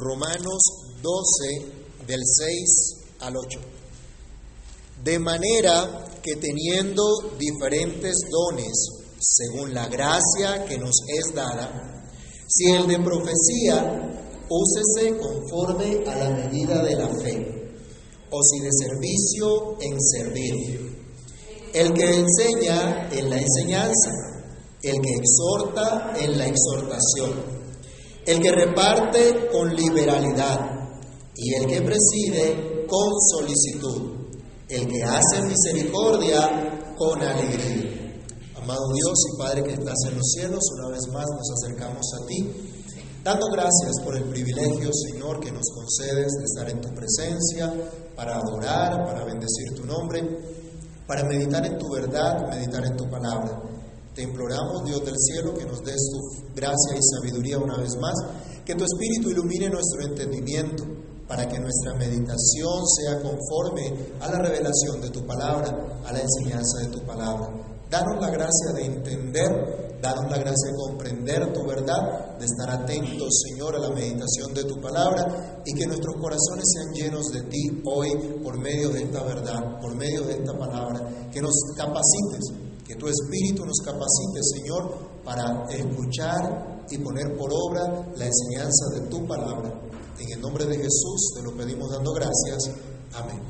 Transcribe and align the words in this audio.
Romanos 0.00 0.62
12 1.02 2.06
del 2.06 2.20
6 2.24 2.96
al 3.20 3.36
8. 3.36 3.60
De 5.04 5.18
manera 5.18 6.06
que 6.22 6.36
teniendo 6.36 7.02
diferentes 7.38 8.14
dones, 8.30 8.72
según 9.20 9.74
la 9.74 9.88
gracia 9.88 10.64
que 10.66 10.78
nos 10.78 10.94
es 11.06 11.34
dada, 11.34 12.06
si 12.48 12.70
el 12.70 12.86
de 12.86 12.98
profecía, 12.98 14.46
úsese 14.48 15.18
conforme 15.18 16.02
a 16.08 16.16
la 16.16 16.30
medida 16.30 16.82
de 16.82 16.96
la 16.96 17.08
fe, 17.22 17.70
o 18.30 18.42
si 18.42 18.60
de 18.60 18.70
servicio, 18.72 19.76
en 19.80 20.00
servir. 20.00 20.98
El 21.74 21.92
que 21.92 22.16
enseña, 22.16 23.08
en 23.12 23.28
la 23.28 23.38
enseñanza, 23.38 24.10
el 24.82 24.98
que 25.00 25.14
exhorta, 25.14 26.14
en 26.18 26.38
la 26.38 26.46
exhortación, 26.46 27.59
el 28.30 28.40
que 28.40 28.52
reparte 28.52 29.48
con 29.50 29.74
liberalidad 29.74 30.60
y 31.34 31.52
el 31.54 31.66
que 31.66 31.82
preside 31.82 32.86
con 32.86 33.10
solicitud, 33.18 34.02
el 34.68 34.86
que 34.86 35.02
hace 35.02 35.42
misericordia 35.42 36.94
con 36.96 37.20
alegría. 37.20 38.22
Amado 38.54 38.86
Dios 38.94 39.18
y 39.32 39.36
Padre 39.36 39.64
que 39.64 39.72
estás 39.72 39.96
en 40.08 40.16
los 40.16 40.30
cielos, 40.30 40.60
una 40.78 40.90
vez 40.90 41.08
más 41.12 41.26
nos 41.28 41.50
acercamos 41.58 42.06
a 42.22 42.26
ti, 42.26 42.52
dando 43.24 43.46
gracias 43.48 43.96
por 44.04 44.16
el 44.16 44.22
privilegio, 44.22 44.90
Señor, 44.92 45.40
que 45.40 45.50
nos 45.50 45.66
concedes 45.74 46.30
de 46.38 46.44
estar 46.44 46.70
en 46.70 46.80
tu 46.80 46.88
presencia, 46.94 47.74
para 48.14 48.36
adorar, 48.36 49.06
para 49.06 49.24
bendecir 49.24 49.74
tu 49.74 49.84
nombre, 49.84 50.22
para 51.04 51.24
meditar 51.24 51.66
en 51.66 51.76
tu 51.78 51.90
verdad, 51.90 52.46
meditar 52.48 52.84
en 52.84 52.96
tu 52.96 53.10
palabra. 53.10 53.60
Te 54.20 54.24
imploramos, 54.24 54.84
Dios 54.84 55.02
del 55.02 55.16
cielo, 55.16 55.54
que 55.54 55.64
nos 55.64 55.82
des 55.82 55.96
tu 55.96 56.52
gracia 56.54 56.94
y 56.94 57.00
sabiduría 57.00 57.56
una 57.56 57.78
vez 57.78 57.96
más, 57.96 58.12
que 58.66 58.74
tu 58.74 58.84
Espíritu 58.84 59.30
ilumine 59.30 59.70
nuestro 59.70 60.02
entendimiento, 60.02 60.84
para 61.26 61.48
que 61.48 61.58
nuestra 61.58 61.94
meditación 61.94 62.86
sea 62.98 63.22
conforme 63.22 63.94
a 64.20 64.30
la 64.30 64.40
revelación 64.40 65.00
de 65.00 65.08
tu 65.08 65.24
palabra, 65.24 66.02
a 66.04 66.12
la 66.12 66.20
enseñanza 66.20 66.80
de 66.80 66.88
tu 66.88 67.00
palabra. 67.06 67.48
Danos 67.88 68.20
la 68.20 68.28
gracia 68.28 68.72
de 68.74 68.84
entender, 68.84 69.98
danos 70.02 70.30
la 70.30 70.36
gracia 70.36 70.68
de 70.70 70.76
comprender 70.76 71.52
tu 71.54 71.64
verdad, 71.66 72.36
de 72.38 72.44
estar 72.44 72.68
atentos, 72.68 73.42
Señor, 73.48 73.74
a 73.76 73.78
la 73.78 73.88
meditación 73.88 74.52
de 74.52 74.64
tu 74.64 74.78
palabra 74.82 75.62
y 75.64 75.72
que 75.72 75.86
nuestros 75.86 76.16
corazones 76.16 76.66
sean 76.74 76.92
llenos 76.92 77.32
de 77.32 77.40
ti 77.44 77.80
hoy 77.86 78.10
por 78.44 78.58
medio 78.58 78.90
de 78.90 79.02
esta 79.02 79.22
verdad, 79.22 79.80
por 79.80 79.96
medio 79.96 80.24
de 80.24 80.34
esta 80.34 80.52
palabra, 80.58 81.08
que 81.32 81.40
nos 81.40 81.54
capacites 81.74 82.69
que 82.90 82.96
tu 82.96 83.06
Espíritu 83.06 83.64
nos 83.64 83.78
capacite, 83.84 84.40
Señor, 84.42 85.22
para 85.24 85.64
escuchar 85.70 86.82
y 86.90 86.98
poner 86.98 87.36
por 87.36 87.48
obra 87.52 87.84
la 88.16 88.26
enseñanza 88.26 88.86
de 88.94 89.06
tu 89.06 89.24
palabra. 89.28 89.72
En 90.18 90.32
el 90.32 90.40
nombre 90.40 90.64
de 90.66 90.76
Jesús 90.76 91.34
te 91.36 91.42
lo 91.44 91.56
pedimos 91.56 91.88
dando 91.92 92.12
gracias. 92.12 92.74
Amén. 93.14 93.40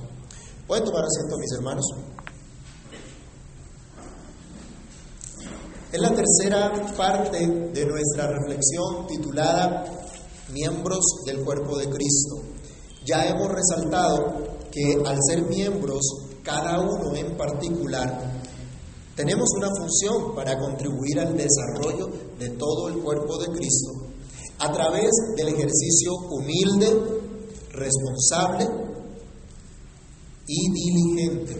Pueden 0.67 0.85
tomar 0.85 1.05
asiento, 1.05 1.39
mis 1.39 1.53
hermanos. 1.53 1.87
Es 5.91 6.01
la 6.01 6.15
tercera 6.15 6.95
parte 6.95 7.39
de 7.39 7.87
nuestra 7.87 8.27
reflexión 8.27 9.07
titulada 9.07 9.87
Miembros 10.53 11.03
del 11.25 11.43
cuerpo 11.43 11.79
de 11.79 11.89
Cristo. 11.89 12.43
Ya 13.07 13.25
hemos 13.25 13.49
resaltado 13.49 14.35
que 14.71 15.03
al 15.03 15.17
ser 15.27 15.45
miembros, 15.49 16.03
cada 16.43 16.79
uno 16.79 17.15
en 17.17 17.39
particular 17.39 18.40
tenemos 19.17 19.49
una 19.57 19.69
función 19.69 20.35
para 20.35 20.59
contribuir 20.59 21.21
al 21.21 21.37
desarrollo 21.37 22.09
de 22.39 22.51
todo 22.51 22.89
el 22.89 22.99
cuerpo 23.03 23.39
de 23.39 23.47
Cristo 23.57 23.91
a 24.59 24.73
través 24.73 25.11
del 25.37 25.49
ejercicio 25.49 26.13
humilde, 26.31 27.21
responsable 27.73 28.69
y 30.47 30.73
diligente 30.73 31.57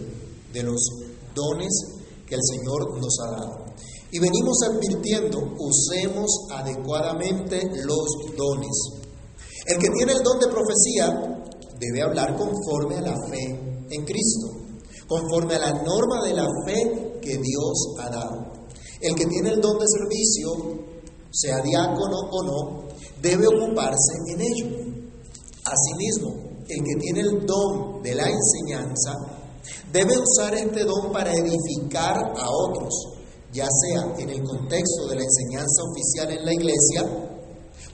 de 0.53 0.63
los 0.63 0.79
dones 1.35 1.71
que 2.27 2.35
el 2.35 2.41
Señor 2.41 2.99
nos 2.99 3.19
ha 3.21 3.31
dado. 3.31 3.65
Y 4.11 4.19
venimos 4.19 4.57
advirtiendo, 4.63 5.39
usemos 5.57 6.29
adecuadamente 6.51 7.61
los 7.83 8.35
dones. 8.37 8.71
El 9.65 9.77
que 9.77 9.89
tiene 9.97 10.13
el 10.13 10.23
don 10.23 10.39
de 10.39 10.47
profecía 10.47 11.45
debe 11.79 12.01
hablar 12.01 12.35
conforme 12.37 12.97
a 12.97 13.01
la 13.01 13.15
fe 13.29 13.85
en 13.89 14.05
Cristo 14.05 14.60
conforme 15.11 15.55
a 15.55 15.59
la 15.59 15.73
norma 15.73 16.23
de 16.23 16.33
la 16.33 16.47
fe 16.65 17.19
que 17.21 17.37
Dios 17.37 17.95
ha 17.99 18.09
dado. 18.09 18.65
El 19.01 19.13
que 19.13 19.25
tiene 19.25 19.49
el 19.49 19.59
don 19.59 19.77
de 19.77 19.85
servicio, 19.85 20.49
sea 21.31 21.59
diácono 21.59 22.17
o 22.31 22.43
no, 22.43 22.87
debe 23.21 23.45
ocuparse 23.45 24.13
en 24.29 24.39
ello. 24.39 24.67
Asimismo, 25.65 26.63
el 26.65 26.83
que 26.85 26.95
tiene 27.01 27.19
el 27.19 27.45
don 27.45 28.01
de 28.01 28.15
la 28.15 28.29
enseñanza, 28.29 29.11
debe 29.91 30.13
usar 30.17 30.55
este 30.55 30.85
don 30.85 31.11
para 31.11 31.33
edificar 31.33 32.15
a 32.15 32.47
otros, 32.49 32.93
ya 33.51 33.67
sea 33.67 34.15
en 34.17 34.29
el 34.29 34.41
contexto 34.43 35.07
de 35.09 35.15
la 35.17 35.23
enseñanza 35.23 35.83
oficial 35.91 36.31
en 36.31 36.45
la 36.45 36.53
iglesia 36.53 37.01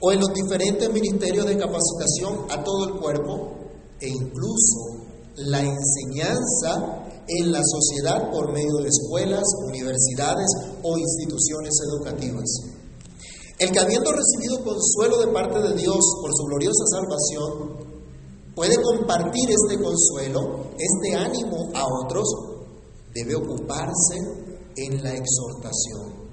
o 0.00 0.12
en 0.12 0.20
los 0.20 0.32
diferentes 0.32 0.92
ministerios 0.92 1.46
de 1.46 1.58
capacitación 1.58 2.46
a 2.48 2.62
todo 2.62 2.90
el 2.90 3.00
cuerpo 3.00 3.54
e 4.00 4.06
incluso 4.06 5.08
la 5.34 5.60
enseñanza 5.60 7.07
en 7.28 7.52
la 7.52 7.60
sociedad 7.62 8.30
por 8.30 8.52
medio 8.52 8.76
de 8.82 8.88
escuelas, 8.88 9.44
universidades 9.66 10.46
o 10.82 10.96
instituciones 10.96 11.74
educativas. 11.92 12.48
El 13.58 13.70
que 13.72 13.80
habiendo 13.80 14.12
recibido 14.12 14.62
consuelo 14.64 15.18
de 15.18 15.32
parte 15.32 15.60
de 15.60 15.74
Dios 15.74 15.98
por 16.20 16.30
su 16.34 16.44
gloriosa 16.44 16.84
salvación, 16.90 17.88
puede 18.54 18.80
compartir 18.82 19.50
este 19.50 19.82
consuelo, 19.82 20.70
este 20.78 21.16
ánimo 21.16 21.70
a 21.74 21.84
otros, 22.04 22.24
debe 23.12 23.34
ocuparse 23.34 24.16
en 24.76 25.02
la 25.02 25.14
exhortación. 25.14 26.28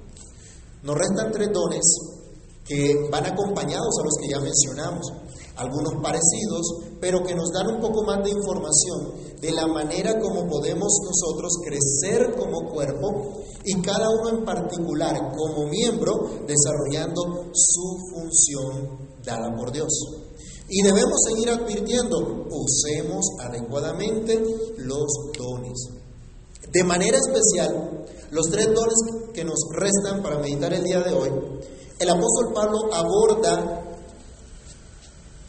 Nos 0.83 0.95
restan 0.95 1.31
tres 1.31 1.49
dones 1.51 1.83
que 2.63 3.09
van 3.11 3.25
acompañados 3.25 3.99
a 3.99 4.03
los 4.03 4.13
que 4.21 4.29
ya 4.29 4.39
mencionamos 4.39 5.05
algunos 5.57 5.93
parecidos, 6.01 6.97
pero 6.99 7.23
que 7.23 7.35
nos 7.35 7.51
dan 7.51 7.75
un 7.75 7.81
poco 7.81 8.03
más 8.03 8.23
de 8.23 8.31
información 8.31 9.13
de 9.39 9.51
la 9.51 9.67
manera 9.67 10.19
como 10.19 10.47
podemos 10.47 10.99
nosotros 11.03 11.53
crecer 11.63 12.35
como 12.35 12.69
cuerpo 12.71 13.43
y 13.63 13.81
cada 13.81 14.09
uno 14.09 14.29
en 14.29 14.45
particular 14.45 15.15
como 15.35 15.67
miembro 15.67 16.29
desarrollando 16.47 17.51
su 17.53 17.97
función 18.11 18.97
dada 19.23 19.55
por 19.55 19.71
Dios. 19.71 19.89
Y 20.67 20.81
debemos 20.81 21.19
seguir 21.29 21.49
advirtiendo, 21.49 22.47
usemos 22.49 23.25
adecuadamente 23.39 24.41
los 24.77 25.07
dones. 25.37 25.89
De 26.71 26.83
manera 26.83 27.17
especial, 27.17 28.05
los 28.31 28.47
tres 28.47 28.67
dones 28.73 29.31
que 29.33 29.45
nos 29.45 29.59
restan 29.73 30.23
para 30.23 30.39
meditar 30.39 30.73
el 30.73 30.83
día 30.83 31.01
de 31.01 31.13
hoy, 31.13 31.29
el 31.99 32.09
apóstol 32.09 32.53
Pablo 32.53 32.93
aborda 32.93 33.94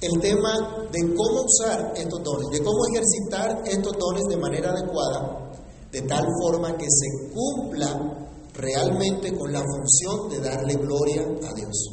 el 0.01 0.21
tema 0.21 0.87
de 0.93 1.15
cómo 1.15 1.43
usar 1.45 1.93
estos 1.97 2.23
dones, 2.23 2.49
de 2.51 2.63
cómo 2.63 2.79
ejercitar 2.93 3.63
estos 3.67 3.93
dones 3.99 4.23
de 4.29 4.37
manera 4.37 4.71
adecuada, 4.71 5.53
de 5.91 6.03
tal 6.03 6.25
forma 6.43 6.77
que 6.77 6.87
se 6.89 7.33
cumpla 7.33 8.29
realmente 8.53 9.37
con 9.37 9.53
la 9.53 9.63
función 9.63 10.29
de 10.31 10.41
darle 10.41 10.75
gloria 10.75 11.23
a 11.23 11.55
Dios, 11.55 11.89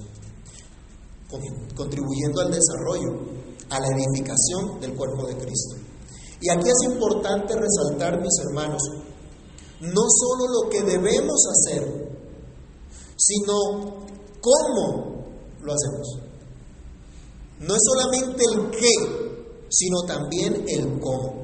contribuyendo 1.75 2.41
al 2.41 2.51
desarrollo, 2.51 3.43
a 3.69 3.79
la 3.79 3.87
edificación 3.87 4.79
del 4.81 4.95
cuerpo 4.95 5.25
de 5.27 5.37
Cristo. 5.37 5.77
Y 6.41 6.49
aquí 6.49 6.69
es 6.69 6.91
importante 6.91 7.55
resaltar, 7.55 8.19
mis 8.21 8.37
hermanos, 8.45 8.81
no 9.79 10.03
solo 10.09 10.63
lo 10.63 10.69
que 10.69 10.81
debemos 10.81 11.41
hacer, 11.51 12.13
sino 13.15 14.05
cómo 14.41 15.23
lo 15.61 15.73
hacemos. 15.73 16.32
No 17.59 17.75
es 17.75 17.81
solamente 17.83 18.43
el 18.51 18.69
qué, 18.71 19.23
sino 19.69 20.01
también 20.03 20.65
el 20.67 20.99
cómo. 20.99 21.43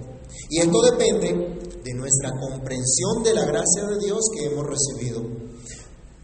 Y 0.50 0.60
esto 0.60 0.82
depende 0.82 1.60
de 1.84 1.94
nuestra 1.94 2.32
comprensión 2.40 3.24
de 3.24 3.34
la 3.34 3.46
gracia 3.46 3.86
de 3.86 3.98
Dios 4.00 4.20
que 4.34 4.46
hemos 4.46 4.66
recibido. 4.66 5.22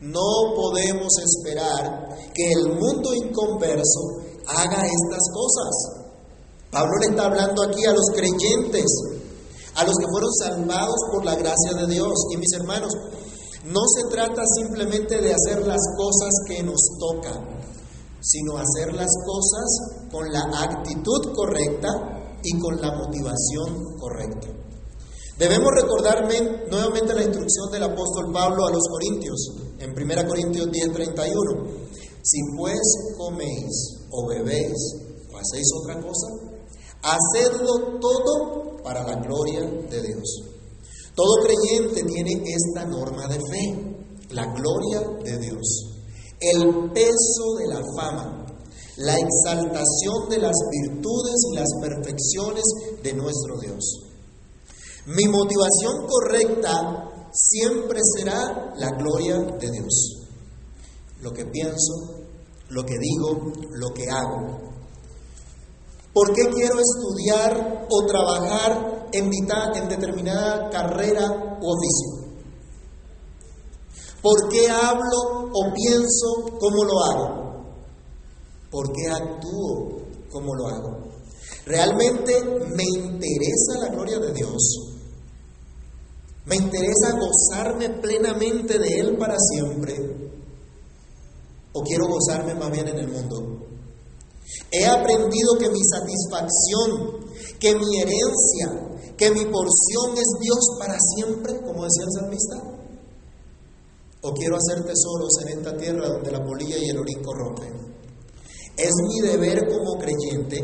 No 0.01 0.53
podemos 0.55 1.13
esperar 1.19 2.15
que 2.33 2.51
el 2.51 2.73
mundo 2.73 3.13
inconverso 3.13 4.01
haga 4.47 4.85
estas 4.85 5.23
cosas. 5.33 6.05
Pablo 6.69 6.91
le 7.01 7.07
está 7.07 7.25
hablando 7.25 7.63
aquí 7.63 7.85
a 7.85 7.93
los 7.93 8.05
creyentes, 8.13 8.85
a 9.75 9.83
los 9.83 9.95
que 9.95 10.07
fueron 10.11 10.33
salvados 10.33 10.99
por 11.11 11.25
la 11.25 11.35
gracia 11.35 11.73
de 11.77 11.87
Dios. 11.87 12.13
Y 12.31 12.37
mis 12.37 12.53
hermanos, 12.53 12.91
no 13.65 13.81
se 13.87 14.15
trata 14.15 14.43
simplemente 14.57 15.21
de 15.21 15.33
hacer 15.33 15.65
las 15.65 15.81
cosas 15.97 16.31
que 16.47 16.61
nos 16.61 16.81
tocan 16.99 17.54
sino 18.25 18.57
hacer 18.57 18.93
las 18.93 19.11
cosas 19.23 20.09
con 20.11 20.31
la 20.31 20.41
actitud 20.63 21.31
correcta 21.35 21.89
y 22.43 22.59
con 22.59 22.81
la 22.81 22.91
motivación 22.97 23.97
correcta. 23.99 24.47
Debemos 25.37 25.69
recordar 25.75 26.27
nuevamente 26.71 27.13
la 27.13 27.23
instrucción 27.23 27.69
del 27.71 27.83
apóstol 27.83 28.31
Pablo 28.33 28.65
a 28.65 28.71
los 28.71 28.87
Corintios, 28.89 29.51
en 29.79 29.91
1 29.91 30.27
Corintios 30.27 30.71
10:31. 30.71 31.85
Si 32.23 32.39
pues 32.57 32.79
coméis 33.17 34.07
o 34.09 34.27
bebéis 34.27 34.95
o 35.31 35.37
hacéis 35.37 35.67
otra 35.81 36.01
cosa, 36.01 36.27
hacedlo 37.03 37.99
todo 37.99 38.81
para 38.81 39.03
la 39.03 39.21
gloria 39.21 39.61
de 39.61 40.01
Dios. 40.01 40.41
Todo 41.13 41.43
creyente 41.43 42.03
tiene 42.03 42.43
esta 42.45 42.85
norma 42.85 43.27
de 43.27 43.39
fe, 43.39 44.33
la 44.33 44.45
gloria 44.53 45.01
de 45.23 45.37
Dios, 45.37 45.94
el 46.53 46.91
peso 46.91 47.55
de 47.59 47.67
la 47.67 47.81
fama, 47.95 48.45
la 48.97 49.17
exaltación 49.17 50.29
de 50.29 50.39
las 50.39 50.55
virtudes 50.71 51.35
y 51.51 51.55
las 51.55 51.69
perfecciones 51.81 52.63
de 53.03 53.13
nuestro 53.13 53.59
Dios. 53.59 54.01
Mi 55.07 55.27
motivación 55.27 56.07
correcta 56.07 57.29
siempre 57.31 57.99
será 58.15 58.73
la 58.77 58.91
gloria 58.91 59.37
de 59.37 59.71
Dios. 59.71 60.27
Lo 61.21 61.31
que 61.31 61.45
pienso, 61.45 62.23
lo 62.69 62.83
que 62.83 62.95
digo, 62.99 63.53
lo 63.71 63.89
que 63.93 64.09
hago. 64.09 64.65
¿Por 66.13 66.33
qué 66.33 66.49
quiero 66.49 66.79
estudiar 66.79 67.87
o 67.89 68.05
trabajar 68.05 69.09
en, 69.11 69.29
en 69.75 69.89
determinada 69.89 70.69
carrera 70.69 71.59
u 71.61 71.67
oficio? 71.67 72.24
¿Por 74.25 74.49
qué 74.49 74.67
hablo 74.67 75.51
o 75.53 75.71
pienso 75.71 76.57
como 76.59 76.83
lo 76.83 76.99
hago? 77.03 77.63
¿Por 78.71 78.91
qué 78.91 79.07
actúo 79.07 80.01
como 80.31 80.55
lo 80.55 80.67
hago? 80.67 80.97
¿Realmente 81.67 82.43
me 82.75 82.83
interesa 82.83 83.81
la 83.81 83.89
gloria 83.89 84.17
de 84.17 84.33
Dios? 84.33 84.93
¿Me 86.45 86.55
interesa 86.55 87.19
gozarme 87.19 87.91
plenamente 88.01 88.79
de 88.79 88.99
Él 88.99 89.15
para 89.19 89.35
siempre? 89.37 89.93
¿O 91.73 91.83
quiero 91.83 92.07
gozarme 92.07 92.55
más 92.55 92.71
bien 92.71 92.87
en 92.87 92.97
el 92.97 93.07
mundo? 93.07 93.59
He 94.71 94.87
aprendido 94.87 95.55
que 95.59 95.69
mi 95.69 95.83
satisfacción, 95.83 97.29
que 97.59 97.75
mi 97.75 97.97
herencia, 97.99 99.13
que 99.17 99.29
mi 99.29 99.45
porción 99.45 100.17
es 100.17 100.39
Dios 100.41 100.77
para 100.79 100.97
siempre, 101.15 101.61
como 101.61 101.83
decía 101.83 102.05
el 102.05 102.21
salmista. 102.21 102.74
¿O 104.25 104.33
quiero 104.33 104.55
hacer 104.57 104.83
tesoros 104.83 105.29
en 105.43 105.59
esta 105.59 105.77
tierra 105.77 106.07
donde 106.07 106.31
la 106.31 106.43
polilla 106.43 106.77
y 106.79 106.89
el 106.89 106.97
orín 106.97 107.21
corrompen? 107.21 107.73
Es 108.75 108.91
mi 109.07 109.21
deber 109.21 109.67
como 109.69 109.99
creyente 109.99 110.63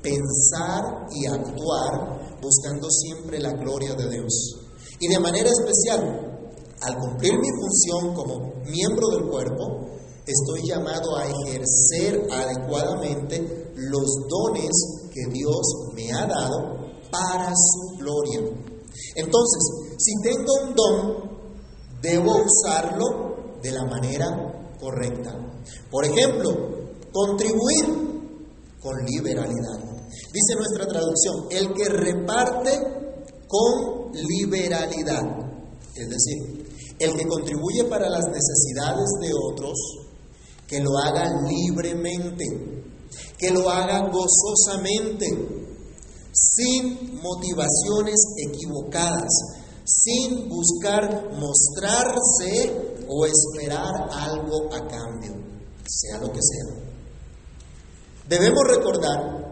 pensar 0.00 1.06
y 1.12 1.26
actuar 1.26 2.40
buscando 2.40 2.88
siempre 2.90 3.40
la 3.40 3.52
gloria 3.52 3.92
de 3.94 4.08
Dios. 4.08 4.56
Y 5.00 5.08
de 5.08 5.20
manera 5.20 5.50
especial, 5.50 6.48
al 6.80 6.96
cumplir 6.96 7.34
mi 7.34 7.48
función 7.60 8.14
como 8.14 8.62
miembro 8.64 9.08
del 9.08 9.28
cuerpo, 9.28 9.84
estoy 10.26 10.66
llamado 10.66 11.14
a 11.18 11.26
ejercer 11.26 12.26
adecuadamente 12.32 13.70
los 13.76 14.06
dones 14.30 14.72
que 15.12 15.30
Dios 15.30 15.92
me 15.94 16.10
ha 16.10 16.26
dado 16.26 16.90
para 17.10 17.52
su 17.54 17.98
gloria. 17.98 18.40
Entonces, 19.14 19.94
si 19.98 20.12
tengo 20.22 20.52
un 20.62 20.74
don, 20.74 21.33
debo 22.04 22.36
usarlo 22.44 23.58
de 23.62 23.72
la 23.72 23.84
manera 23.86 24.26
correcta. 24.78 25.32
Por 25.90 26.04
ejemplo, 26.04 26.50
contribuir 27.10 28.04
con 28.78 28.94
liberalidad. 29.06 29.80
Dice 30.32 30.54
nuestra 30.54 30.86
traducción, 30.86 31.46
el 31.50 31.72
que 31.72 31.88
reparte 31.88 32.70
con 33.48 34.12
liberalidad. 34.12 35.22
Es 35.96 36.08
decir, 36.08 36.94
el 36.98 37.16
que 37.16 37.26
contribuye 37.26 37.84
para 37.84 38.10
las 38.10 38.26
necesidades 38.26 39.08
de 39.20 39.30
otros, 39.32 39.78
que 40.66 40.80
lo 40.80 40.98
haga 40.98 41.30
libremente, 41.48 42.44
que 43.38 43.50
lo 43.50 43.70
haga 43.70 44.10
gozosamente, 44.10 45.26
sin 46.32 47.20
motivaciones 47.22 48.16
equivocadas, 48.46 49.63
sin 49.84 50.48
buscar 50.48 51.30
mostrarse 51.38 53.04
o 53.08 53.26
esperar 53.26 54.08
algo 54.10 54.72
a 54.72 54.86
cambio, 54.88 55.34
sea 55.86 56.18
lo 56.20 56.32
que 56.32 56.40
sea. 56.40 56.84
Debemos 58.28 58.64
recordar 58.66 59.44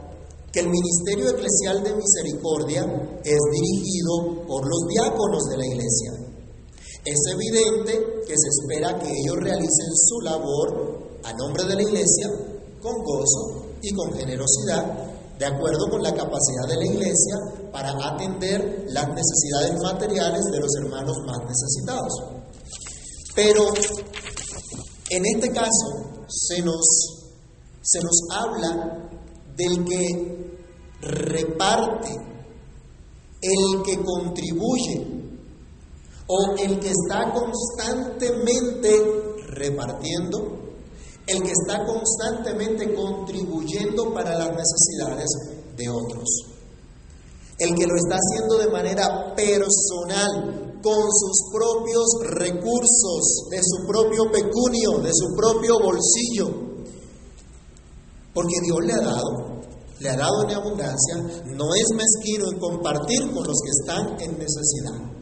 que 0.52 0.60
el 0.60 0.68
ministerio 0.68 1.30
eclesial 1.30 1.82
de 1.82 1.94
misericordia 1.94 2.82
es 3.24 3.38
dirigido 3.52 4.46
por 4.46 4.66
los 4.66 4.88
diáconos 4.88 5.44
de 5.50 5.56
la 5.56 5.66
iglesia. 5.66 6.12
Es 7.04 7.18
evidente 7.32 7.92
que 8.26 8.34
se 8.36 8.48
espera 8.48 8.98
que 8.98 9.10
ellos 9.10 9.36
realicen 9.36 9.90
su 9.94 10.20
labor 10.20 11.20
a 11.24 11.32
nombre 11.34 11.64
de 11.64 11.74
la 11.74 11.82
iglesia 11.82 12.28
con 12.80 13.02
gozo 13.02 13.66
y 13.82 13.92
con 13.92 14.12
generosidad, 14.12 15.11
de 15.42 15.48
acuerdo 15.48 15.90
con 15.90 16.00
la 16.00 16.14
capacidad 16.14 16.68
de 16.68 16.76
la 16.76 16.84
iglesia 16.84 17.34
para 17.72 17.90
atender 17.90 18.86
las 18.90 19.08
necesidades 19.08 19.74
materiales 19.82 20.44
de 20.52 20.60
los 20.60 20.70
hermanos 20.80 21.16
más 21.26 21.38
necesitados. 21.48 22.12
Pero 23.34 23.64
en 25.10 25.26
este 25.34 25.50
caso 25.50 26.22
se 26.28 26.62
nos, 26.62 26.86
se 27.82 27.98
nos 27.98 28.20
habla 28.30 29.10
del 29.56 29.84
que 29.84 30.60
reparte, 31.00 32.14
el 33.40 33.82
que 33.82 34.00
contribuye 34.00 35.04
o 36.28 36.54
el 36.56 36.78
que 36.78 36.90
está 36.90 37.32
constantemente 37.32 39.34
repartiendo, 39.48 40.61
el 41.32 41.42
que 41.42 41.52
está 41.52 41.84
constantemente 41.84 42.94
contribuyendo 42.94 44.12
para 44.12 44.38
las 44.38 44.50
necesidades 44.50 45.28
de 45.76 45.88
otros, 45.88 46.28
el 47.58 47.74
que 47.74 47.86
lo 47.86 47.96
está 47.96 48.16
haciendo 48.16 48.58
de 48.58 48.70
manera 48.70 49.34
personal, 49.34 50.62
con 50.82 51.06
sus 51.12 51.46
propios 51.52 52.06
recursos, 52.22 53.48
de 53.50 53.60
su 53.62 53.86
propio 53.86 54.30
pecunio, 54.32 54.98
de 54.98 55.12
su 55.14 55.34
propio 55.36 55.78
bolsillo, 55.78 56.50
porque 58.34 58.54
Dios 58.64 58.78
le 58.84 58.92
ha 58.94 59.00
dado, 59.00 59.60
le 60.00 60.08
ha 60.08 60.16
dado 60.16 60.42
en 60.42 60.50
abundancia, 60.50 61.16
no 61.54 61.66
es 61.76 61.86
mezquino 61.94 62.50
en 62.50 62.58
compartir 62.58 63.32
con 63.32 63.46
los 63.46 63.56
que 63.62 63.70
están 63.80 64.20
en 64.20 64.38
necesidad. 64.38 65.12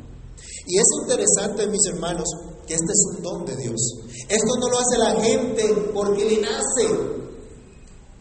Y 0.67 0.79
es 0.79 0.87
interesante, 1.03 1.67
mis 1.67 1.85
hermanos, 1.87 2.29
este 2.75 2.93
es 2.93 3.05
un 3.17 3.23
don 3.23 3.45
de 3.45 3.57
Dios. 3.57 3.81
Esto 4.29 4.57
no 4.59 4.69
lo 4.69 4.79
hace 4.79 4.99
la 4.99 5.21
gente 5.21 5.91
porque 5.93 6.25
le 6.25 6.41
nace. 6.41 7.21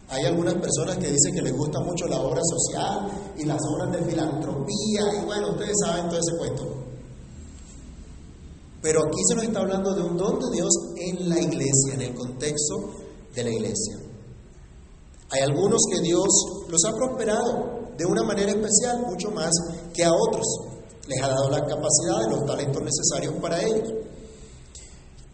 Hay 0.08 0.24
algunas 0.24 0.54
personas 0.54 0.96
que 0.96 1.08
dicen 1.08 1.34
que 1.34 1.42
les 1.42 1.56
gusta 1.56 1.78
mucho 1.80 2.06
la 2.06 2.20
obra 2.20 2.40
social 2.42 3.32
y 3.36 3.44
las 3.44 3.60
obras 3.72 3.92
de 3.92 4.10
filantropía, 4.10 5.22
y 5.22 5.24
bueno, 5.24 5.50
ustedes 5.52 5.76
saben 5.84 6.08
todo 6.08 6.18
ese 6.18 6.36
cuento. 6.36 6.80
Pero 8.82 9.00
aquí 9.04 9.18
se 9.28 9.34
nos 9.36 9.44
está 9.44 9.60
hablando 9.60 9.94
de 9.94 10.02
un 10.02 10.16
don 10.16 10.40
de 10.40 10.56
Dios 10.56 10.70
en 10.96 11.28
la 11.28 11.40
iglesia, 11.40 11.94
en 11.94 12.02
el 12.02 12.14
contexto 12.14 12.74
de 13.34 13.44
la 13.44 13.50
iglesia. 13.50 13.98
Hay 15.30 15.42
algunos 15.42 15.80
que 15.92 16.00
Dios 16.00 16.26
los 16.68 16.84
ha 16.86 16.96
prosperado 16.96 17.92
de 17.96 18.04
una 18.04 18.24
manera 18.24 18.50
especial, 18.50 19.06
mucho 19.06 19.30
más 19.30 19.50
que 19.94 20.02
a 20.02 20.10
otros. 20.12 20.44
Les 21.06 21.22
ha 21.22 21.28
dado 21.28 21.50
la 21.50 21.60
capacidad 21.60 22.26
y 22.26 22.30
los 22.30 22.46
talentos 22.46 22.82
necesarios 22.82 23.34
para 23.40 23.62
ellos. 23.62 23.92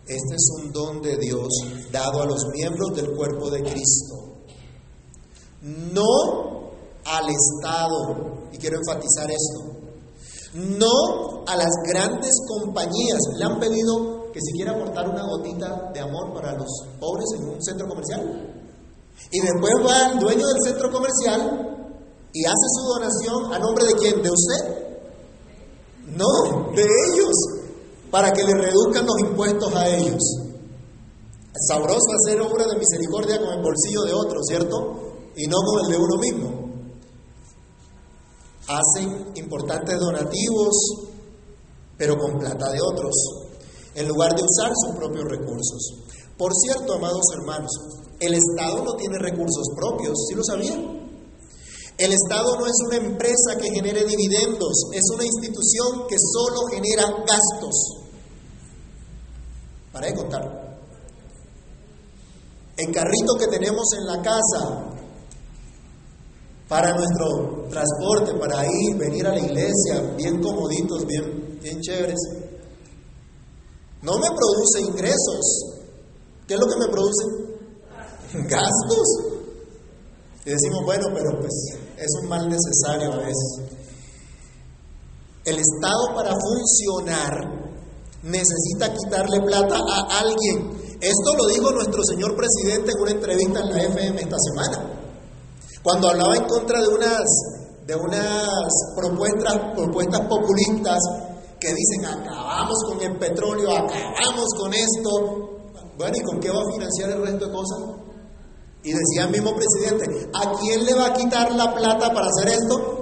Este 0.06 0.36
es 0.36 0.48
un 0.62 0.72
don 0.72 1.02
de 1.02 1.16
Dios 1.16 1.48
dado 1.90 2.22
a 2.22 2.26
los 2.26 2.46
miembros 2.54 2.94
del 2.94 3.10
cuerpo 3.16 3.50
de 3.50 3.62
Cristo. 3.62 4.36
No 5.62 6.70
al 7.04 7.26
Estado, 7.28 8.48
y 8.52 8.58
quiero 8.58 8.78
enfatizar 8.78 9.28
esto, 9.28 9.76
no 10.54 11.44
a 11.46 11.56
las 11.56 11.70
grandes 11.88 12.34
compañías. 12.46 13.18
Le 13.36 13.44
han 13.44 13.58
pedido 13.58 14.30
que 14.32 14.40
si 14.40 14.52
quiera 14.52 14.72
aportar 14.72 15.08
una 15.08 15.26
gotita 15.26 15.90
de 15.92 16.00
amor 16.00 16.32
para 16.32 16.52
los 16.52 16.68
pobres 17.00 17.26
en 17.38 17.48
un 17.48 17.62
centro 17.62 17.88
comercial. 17.88 18.64
Y 19.32 19.40
después 19.40 19.74
va 19.84 20.12
el 20.12 20.18
dueño 20.20 20.46
del 20.46 20.62
centro 20.62 20.92
comercial 20.92 21.76
y 22.32 22.44
hace 22.44 22.66
su 22.76 22.88
donación 22.94 23.54
a 23.54 23.58
nombre 23.58 23.86
de 23.86 23.94
quién? 23.94 24.22
¿De 24.22 24.30
usted? 24.30 24.86
No, 26.16 26.70
de 26.76 26.82
ellos, 26.82 27.34
para 28.16 28.32
que 28.32 28.44
le 28.44 28.54
reduzcan 28.54 29.04
los 29.04 29.20
impuestos 29.28 29.74
a 29.74 29.94
ellos. 29.94 30.22
Sabroso 31.68 32.00
hacer 32.16 32.40
obra 32.40 32.64
de 32.64 32.78
misericordia 32.78 33.38
con 33.38 33.50
el 33.50 33.62
bolsillo 33.62 34.04
de 34.04 34.14
otro, 34.14 34.40
¿cierto? 34.42 35.12
Y 35.36 35.46
no 35.46 35.58
con 35.58 35.84
el 35.84 35.90
de 35.90 35.98
uno 35.98 36.16
mismo. 36.16 36.50
Hacen 38.68 39.32
importantes 39.34 39.98
donativos, 40.00 40.74
pero 41.98 42.16
con 42.16 42.38
plata 42.38 42.70
de 42.70 42.80
otros, 42.80 43.12
en 43.94 44.08
lugar 44.08 44.34
de 44.34 44.44
usar 44.44 44.72
sus 44.74 44.96
propios 44.96 45.24
recursos. 45.26 45.92
Por 46.38 46.54
cierto, 46.54 46.94
amados 46.94 47.24
hermanos, 47.38 47.70
el 48.18 48.32
Estado 48.32 48.82
no 48.82 48.94
tiene 48.94 49.18
recursos 49.18 49.66
propios, 49.76 50.14
¿sí 50.26 50.34
lo 50.34 50.42
sabían? 50.42 51.06
El 51.98 52.14
Estado 52.14 52.56
no 52.58 52.66
es 52.66 52.76
una 52.86 52.96
empresa 52.96 53.58
que 53.60 53.74
genere 53.74 54.06
dividendos, 54.06 54.88
es 54.94 55.04
una 55.12 55.26
institución 55.26 56.06
que 56.08 56.16
solo 56.32 56.60
genera 56.72 57.04
gastos. 57.26 58.05
Para 59.96 60.08
de 60.08 60.14
contar. 60.14 60.42
El 62.76 62.92
carrito 62.92 63.34
que 63.38 63.46
tenemos 63.46 63.86
en 63.98 64.04
la 64.04 64.20
casa, 64.20 64.92
para 66.68 66.92
nuestro 66.94 67.66
transporte, 67.70 68.34
para 68.34 68.66
ir, 68.66 68.98
venir 68.98 69.26
a 69.26 69.30
la 69.30 69.40
iglesia, 69.40 70.02
bien 70.14 70.42
comoditos, 70.42 71.06
bien, 71.06 71.58
bien 71.62 71.80
chéveres. 71.80 72.18
No 74.02 74.18
me 74.18 74.28
produce 74.28 74.80
ingresos. 74.82 75.80
¿Qué 76.46 76.52
es 76.52 76.60
lo 76.60 76.66
que 76.66 76.78
me 76.78 76.88
produce? 76.92 77.24
Gastos. 78.50 79.08
Y 80.44 80.50
decimos, 80.50 80.84
bueno, 80.84 81.06
pero 81.14 81.40
pues 81.40 81.54
es 81.96 82.10
un 82.20 82.28
mal 82.28 82.50
necesario 82.50 83.14
a 83.14 83.16
veces. 83.16 83.60
El 85.46 85.56
Estado 85.56 86.14
para 86.14 86.34
funcionar 86.34 87.65
necesita 88.26 88.92
quitarle 88.92 89.40
plata 89.40 89.76
a 89.76 90.18
alguien. 90.20 90.98
Esto 91.00 91.36
lo 91.36 91.46
dijo 91.46 91.70
nuestro 91.70 92.02
señor 92.04 92.34
presidente 92.36 92.92
en 92.92 93.02
una 93.02 93.10
entrevista 93.12 93.60
en 93.60 93.68
la 93.70 93.82
FM 93.82 94.20
esta 94.20 94.36
semana. 94.38 94.90
Cuando 95.82 96.08
hablaba 96.08 96.36
en 96.36 96.44
contra 96.44 96.80
de 96.80 96.88
unas, 96.88 97.22
de 97.86 97.94
unas 97.94 98.70
propuestas, 98.96 99.54
propuestas 99.74 100.20
populistas 100.22 100.98
que 101.60 101.68
dicen 101.72 102.04
acabamos 102.04 102.76
con 102.88 103.00
el 103.00 103.16
petróleo, 103.18 103.70
acabamos 103.70 104.46
con 104.58 104.74
esto. 104.74 105.52
Bueno, 105.96 106.16
¿y 106.16 106.22
con 106.22 106.40
qué 106.40 106.50
va 106.50 106.60
a 106.60 106.72
financiar 106.72 107.10
el 107.10 107.22
resto 107.22 107.46
de 107.46 107.52
cosas? 107.52 107.78
Y 108.82 108.92
decía 108.92 109.24
el 109.24 109.30
mismo 109.30 109.52
presidente, 109.54 110.30
¿a 110.34 110.52
quién 110.60 110.84
le 110.84 110.94
va 110.94 111.06
a 111.06 111.12
quitar 111.12 111.52
la 111.54 111.74
plata 111.74 112.12
para 112.12 112.26
hacer 112.26 112.48
esto? 112.48 112.96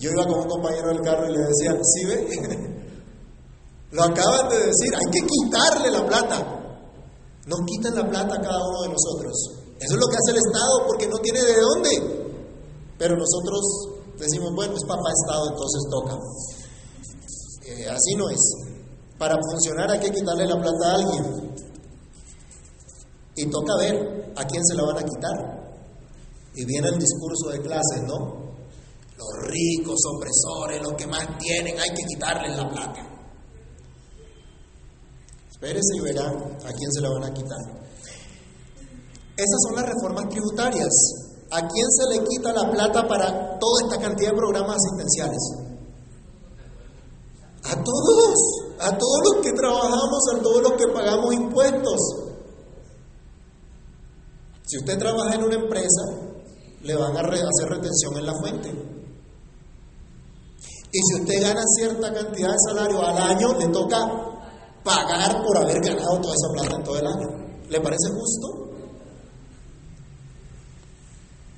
Yo 0.00 0.10
iba 0.10 0.26
con 0.26 0.40
un 0.40 0.48
compañero 0.48 0.88
del 0.88 1.00
carro 1.00 1.28
y 1.28 1.32
le 1.32 1.38
decía, 1.38 1.78
¿sí 1.82 2.04
ve? 2.06 2.73
Lo 3.90 4.02
acaban 4.02 4.48
de 4.48 4.56
decir, 4.56 4.90
hay 4.94 5.10
que 5.10 5.26
quitarle 5.26 5.90
la 5.90 6.06
plata. 6.06 6.64
Nos 7.46 7.60
quitan 7.66 7.94
la 7.94 8.08
plata 8.08 8.34
a 8.34 8.40
cada 8.40 8.68
uno 8.68 8.82
de 8.82 8.88
nosotros. 8.88 9.32
Eso 9.78 9.94
es 9.94 10.00
lo 10.00 10.06
que 10.08 10.16
hace 10.16 10.30
el 10.30 10.38
Estado 10.38 10.86
porque 10.86 11.08
no 11.08 11.18
tiene 11.18 11.40
de 11.40 11.60
dónde. 11.60 12.24
Pero 12.98 13.16
nosotros 13.16 13.60
decimos, 14.18 14.50
bueno, 14.54 14.74
es 14.74 14.84
papá 14.84 15.10
Estado, 15.12 15.50
entonces 15.50 15.82
toca. 15.90 16.18
Eh, 17.66 17.86
así 17.88 18.14
no 18.16 18.30
es. 18.30 18.40
Para 19.18 19.36
funcionar 19.50 19.90
hay 19.90 20.00
que 20.00 20.10
quitarle 20.10 20.46
la 20.46 20.60
plata 20.60 20.86
a 20.86 20.94
alguien. 20.94 21.54
Y 23.36 23.46
toca 23.50 23.76
ver 23.78 24.32
a 24.36 24.44
quién 24.44 24.64
se 24.64 24.74
la 24.74 24.84
van 24.84 24.98
a 24.98 25.02
quitar. 25.02 25.64
Y 26.54 26.64
viene 26.64 26.88
el 26.88 26.98
discurso 26.98 27.50
de 27.50 27.60
clases, 27.60 28.02
¿no? 28.06 28.44
Los 29.18 29.50
ricos, 29.50 29.98
opresores, 30.16 30.82
los 30.82 30.94
que 30.94 31.06
más 31.06 31.38
tienen, 31.38 31.78
hay 31.78 31.90
que 31.90 32.04
quitarles 32.04 32.56
la 32.56 32.68
plata. 32.68 33.13
Espérese 35.64 35.96
y 35.96 36.00
verá 36.00 36.28
a 36.28 36.72
quién 36.76 36.92
se 36.92 37.00
la 37.00 37.08
van 37.08 37.24
a 37.24 37.32
quitar. 37.32 37.58
Esas 39.34 39.60
son 39.66 39.76
las 39.76 39.86
reformas 39.86 40.28
tributarias. 40.28 40.92
¿A 41.50 41.60
quién 41.60 41.86
se 41.90 42.10
le 42.10 42.24
quita 42.28 42.52
la 42.52 42.70
plata 42.70 43.08
para 43.08 43.58
toda 43.58 43.82
esta 43.84 43.98
cantidad 43.98 44.30
de 44.30 44.36
programas 44.36 44.76
asistenciales? 44.76 45.40
A 47.64 47.82
todos, 47.82 48.34
a 48.78 48.98
todos 48.98 49.20
los 49.24 49.42
que 49.42 49.52
trabajamos, 49.52 50.20
a 50.34 50.42
todos 50.42 50.62
los 50.64 50.72
que 50.72 50.86
pagamos 50.88 51.34
impuestos. 51.34 52.00
Si 54.66 54.76
usted 54.76 54.98
trabaja 54.98 55.34
en 55.34 55.44
una 55.44 55.54
empresa, 55.54 56.02
le 56.82 56.94
van 56.94 57.16
a 57.16 57.20
hacer 57.20 57.68
retención 57.70 58.18
en 58.18 58.26
la 58.26 58.34
fuente. 58.34 58.68
Y 60.92 60.98
si 60.98 61.22
usted 61.22 61.40
gana 61.40 61.62
cierta 61.78 62.12
cantidad 62.12 62.50
de 62.50 62.58
salario 62.68 63.02
al 63.02 63.16
año, 63.16 63.58
le 63.58 63.68
toca 63.68 64.33
pagar 64.84 65.42
por 65.42 65.56
haber 65.56 65.80
ganado 65.80 66.20
toda 66.20 66.34
esa 66.34 66.52
plata 66.52 66.76
en 66.76 66.84
todo 66.84 66.98
el 66.98 67.06
año. 67.06 67.28
¿Le 67.70 67.80
parece 67.80 68.08
justo? 68.10 68.64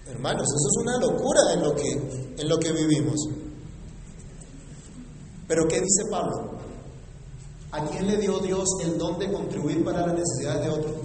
Hermanos, 0.06 0.42
eso 0.42 0.68
es 0.68 0.76
una 0.83 0.99
locura 0.99 1.40
en 1.52 1.62
lo 1.62 1.75
que, 1.75 1.90
en 2.38 2.49
lo 2.49 2.59
que 2.59 2.73
vivimos. 2.73 3.16
Pero 5.49 5.66
¿qué 5.68 5.80
dice 5.80 6.04
Pablo? 6.11 6.52
¿A 7.73 7.85
quién 7.87 8.06
le 8.06 8.16
dio 8.16 8.38
Dios 8.38 8.68
el 8.83 8.97
don 8.97 9.18
de 9.18 9.30
contribuir 9.30 9.85
para 9.85 10.06
las 10.06 10.16
necesidades 10.16 10.62
de 10.64 10.71
otros? 10.71 10.97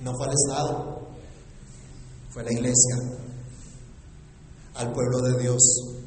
No 0.00 0.14
fue 0.14 0.26
al 0.26 0.32
Estado, 0.32 1.00
fue 2.30 2.42
a 2.42 2.44
la 2.44 2.52
iglesia, 2.52 2.96
al 4.74 4.92
pueblo 4.92 5.18
de 5.22 5.42
Dios. 5.42 5.97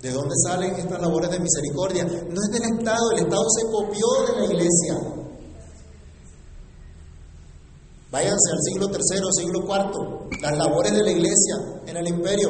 ¿De 0.00 0.12
dónde 0.12 0.34
salen 0.46 0.74
estas 0.76 1.00
labores 1.00 1.28
de 1.30 1.40
misericordia? 1.40 2.04
No 2.04 2.40
es 2.40 2.50
del 2.52 2.78
Estado, 2.78 3.10
el 3.16 3.24
Estado 3.24 3.44
se 3.50 3.66
copió 3.66 4.06
de 4.28 4.38
la 4.38 4.44
iglesia. 4.44 4.94
Váyanse 8.10 8.52
al 8.52 8.62
siglo 8.62 8.86
III, 8.86 9.28
siglo 9.32 9.60
IV, 9.66 10.40
las 10.40 10.56
labores 10.56 10.92
de 10.92 11.02
la 11.02 11.10
iglesia 11.10 11.56
en 11.86 11.96
el 11.96 12.08
imperio, 12.08 12.48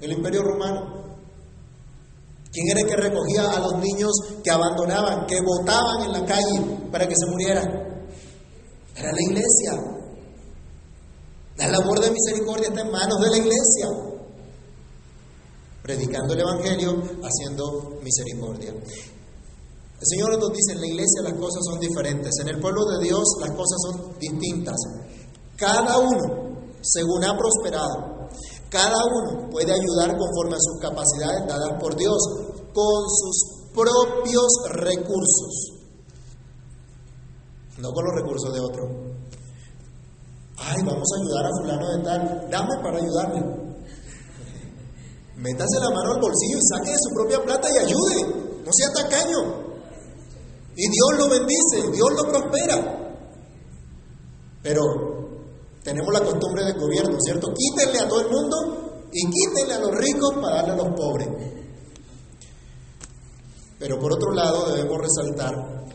el 0.00 0.12
imperio 0.12 0.42
romano. 0.42 1.02
¿Quién 2.50 2.68
era 2.70 2.80
el 2.80 2.86
que 2.86 2.96
recogía 2.96 3.50
a 3.50 3.60
los 3.60 3.78
niños 3.78 4.12
que 4.42 4.50
abandonaban, 4.50 5.26
que 5.26 5.40
botaban 5.42 6.04
en 6.06 6.12
la 6.12 6.24
calle 6.24 6.88
para 6.90 7.06
que 7.06 7.14
se 7.14 7.30
murieran? 7.30 7.68
Era 8.96 9.10
la 9.12 9.22
iglesia. 9.28 9.72
La 11.58 11.68
labor 11.68 12.00
de 12.00 12.10
misericordia 12.10 12.68
está 12.68 12.80
en 12.80 12.90
manos 12.90 13.20
de 13.20 13.30
la 13.30 13.36
iglesia 13.36 14.11
predicando 15.82 16.34
el 16.34 16.40
Evangelio, 16.40 17.02
haciendo 17.22 17.98
misericordia. 18.02 18.70
El 18.72 20.06
Señor 20.06 20.38
nos 20.38 20.52
dice, 20.52 20.72
en 20.72 20.80
la 20.80 20.86
iglesia 20.86 21.22
las 21.22 21.34
cosas 21.34 21.62
son 21.64 21.78
diferentes, 21.78 22.32
en 22.40 22.48
el 22.48 22.60
pueblo 22.60 22.84
de 22.86 23.04
Dios 23.04 23.24
las 23.40 23.50
cosas 23.50 23.78
son 23.82 24.18
distintas. 24.18 24.76
Cada 25.56 25.98
uno, 25.98 26.58
según 26.80 27.24
ha 27.24 27.36
prosperado, 27.36 28.28
cada 28.68 29.04
uno 29.04 29.48
puede 29.50 29.72
ayudar 29.72 30.16
conforme 30.16 30.56
a 30.56 30.60
sus 30.60 30.80
capacidades 30.80 31.46
dadas 31.46 31.80
por 31.80 31.94
Dios, 31.94 32.18
con 32.72 33.08
sus 33.08 33.70
propios 33.72 34.48
recursos, 34.70 35.72
no 37.78 37.92
con 37.92 38.04
los 38.04 38.14
recursos 38.14 38.52
de 38.52 38.60
otro. 38.60 38.82
Ay, 40.56 40.82
vamos 40.84 41.08
a 41.12 41.20
ayudar 41.20 41.46
a 41.46 41.50
fulano 41.60 41.96
de 41.96 42.04
tal, 42.04 42.50
dame 42.50 42.82
para 42.82 42.98
ayudarle. 42.98 43.61
Métase 45.42 45.80
la 45.80 45.90
mano 45.90 46.14
al 46.14 46.20
bolsillo 46.20 46.56
y 46.56 46.62
saque 46.62 46.90
de 46.92 47.02
su 47.02 47.10
propia 47.14 47.42
plata 47.42 47.66
y 47.68 47.78
ayude. 47.78 48.62
No 48.64 48.70
sea 48.72 48.92
tacaño. 48.94 49.72
Y 50.76 50.88
Dios 50.88 51.10
lo 51.18 51.28
bendice, 51.28 51.90
Dios 51.92 52.10
lo 52.16 52.30
prospera. 52.30 52.78
Pero 54.62 54.82
tenemos 55.82 56.14
la 56.14 56.20
costumbre 56.20 56.64
del 56.64 56.78
gobierno, 56.78 57.16
¿cierto? 57.20 57.52
Quítenle 57.52 57.98
a 57.98 58.08
todo 58.08 58.20
el 58.20 58.30
mundo 58.30 59.08
y 59.12 59.28
quítenle 59.28 59.74
a 59.74 59.80
los 59.80 59.90
ricos 59.90 60.32
para 60.40 60.56
darle 60.62 60.72
a 60.72 60.76
los 60.76 60.94
pobres. 60.96 61.28
Pero 63.80 63.98
por 63.98 64.12
otro 64.12 64.30
lado 64.32 64.70
debemos 64.70 64.96
resaltar 64.96 65.86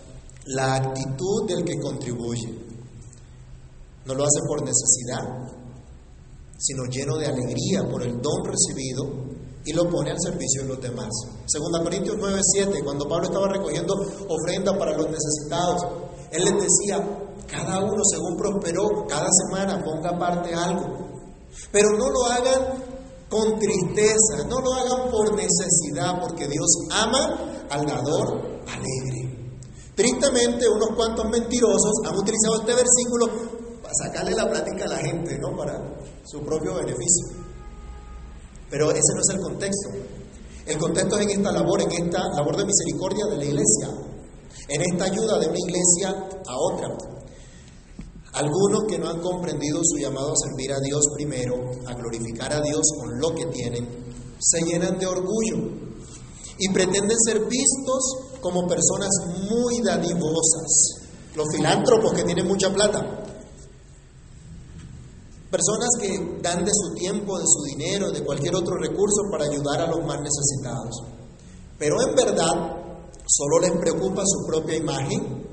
la 0.47 0.75
actitud 0.75 1.47
del 1.47 1.63
que 1.63 1.79
contribuye. 1.79 2.53
No 4.05 4.13
lo 4.13 4.25
hace 4.25 4.41
por 4.45 4.61
necesidad, 4.61 5.23
sino 6.57 6.83
lleno 6.91 7.17
de 7.17 7.27
alegría 7.27 7.89
por 7.89 8.03
el 8.03 8.21
don 8.21 8.43
recibido 8.43 9.26
y 9.67 9.73
lo 9.73 9.89
pone 9.89 10.11
al 10.11 10.17
servicio 10.19 10.61
de 10.63 10.69
los 10.69 10.81
demás. 10.81 11.09
Segunda 11.45 11.83
Corintios 11.83 12.15
9:7, 12.17 12.83
cuando 12.85 13.05
Pablo 13.05 13.25
estaba 13.25 13.49
recogiendo 13.49 13.93
ofrenda 14.29 14.77
para 14.79 14.95
los 14.95 15.07
necesitados, 15.09 15.85
él 16.31 16.43
les 16.45 16.53
decía, 16.53 17.03
cada 17.47 17.79
uno 17.83 18.01
según 18.09 18.37
prosperó, 18.37 19.05
cada 19.07 19.27
semana 19.45 19.83
ponga 19.83 20.17
parte 20.17 20.53
algo. 20.53 20.85
Pero 21.69 21.89
no 21.97 22.09
lo 22.09 22.25
hagan 22.25 22.83
con 23.29 23.59
tristeza, 23.59 24.47
no 24.47 24.61
lo 24.61 24.73
hagan 24.73 25.11
por 25.11 25.35
necesidad, 25.35 26.17
porque 26.21 26.47
Dios 26.47 26.67
ama 26.91 27.65
al 27.69 27.85
dador 27.85 28.61
alegre. 28.67 29.51
Tristemente, 29.95 30.69
unos 30.69 30.95
cuantos 30.95 31.25
mentirosos 31.29 31.91
han 32.05 32.15
utilizado 32.15 32.61
este 32.61 32.73
versículo 32.73 33.27
para 33.81 33.93
sacarle 33.95 34.31
la 34.31 34.49
plática 34.49 34.85
a 34.85 34.89
la 34.89 34.97
gente, 34.99 35.37
¿no? 35.39 35.57
Para 35.57 35.73
su 36.23 36.39
propio 36.39 36.75
beneficio. 36.75 37.47
Pero 38.69 38.91
ese 38.91 39.13
no 39.15 39.21
es 39.21 39.35
el 39.35 39.41
contexto. 39.41 39.89
El 40.65 40.77
contexto 40.77 41.17
es 41.17 41.23
en 41.23 41.39
esta 41.39 41.51
labor, 41.51 41.81
en 41.81 41.91
esta 41.91 42.27
labor 42.35 42.57
de 42.57 42.65
misericordia 42.65 43.25
de 43.25 43.37
la 43.37 43.45
iglesia, 43.45 43.89
en 44.67 44.81
esta 44.81 45.05
ayuda 45.05 45.39
de 45.39 45.47
una 45.47 45.57
iglesia 45.57 46.09
a 46.45 46.57
otra. 46.57 46.89
Algunos 48.33 48.83
que 48.83 48.97
no 48.97 49.07
han 49.07 49.21
comprendido 49.21 49.79
su 49.83 49.97
llamado 49.97 50.33
a 50.33 50.35
servir 50.35 50.73
a 50.73 50.79
Dios 50.79 51.01
primero, 51.15 51.55
a 51.87 51.93
glorificar 51.93 52.51
a 52.51 52.61
Dios 52.61 52.81
con 52.99 53.17
lo 53.19 53.33
que 53.33 53.45
tienen, 53.45 53.87
se 54.39 54.61
llenan 54.61 54.99
de 54.99 55.07
orgullo 55.07 55.57
y 56.59 56.69
pretenden 56.69 57.17
ser 57.17 57.45
vistos 57.45 58.37
como 58.41 58.67
personas 58.67 59.09
muy 59.49 59.81
dadivosas. 59.81 61.07
Los 61.35 61.47
filántropos 61.55 62.13
que 62.13 62.23
tienen 62.23 62.45
mucha 62.47 62.73
plata 62.73 63.16
Personas 65.49 65.89
que 66.01 66.39
dan 66.41 66.65
de 66.65 66.71
su 66.73 66.93
tiempo, 66.95 67.39
de 67.39 67.45
su 67.47 67.63
dinero, 67.63 68.11
de 68.11 68.23
cualquier 68.23 68.55
otro 68.55 68.75
recurso 68.75 69.21
para 69.31 69.45
ayudar 69.45 69.81
a 69.81 69.87
los 69.87 70.05
más 70.05 70.19
necesitados. 70.19 71.03
Pero 71.79 71.95
en 72.01 72.15
verdad 72.15 72.77
solo 73.25 73.59
les 73.59 73.71
preocupa 73.79 74.23
su 74.25 74.45
propia 74.45 74.75
imagen, 74.75 75.47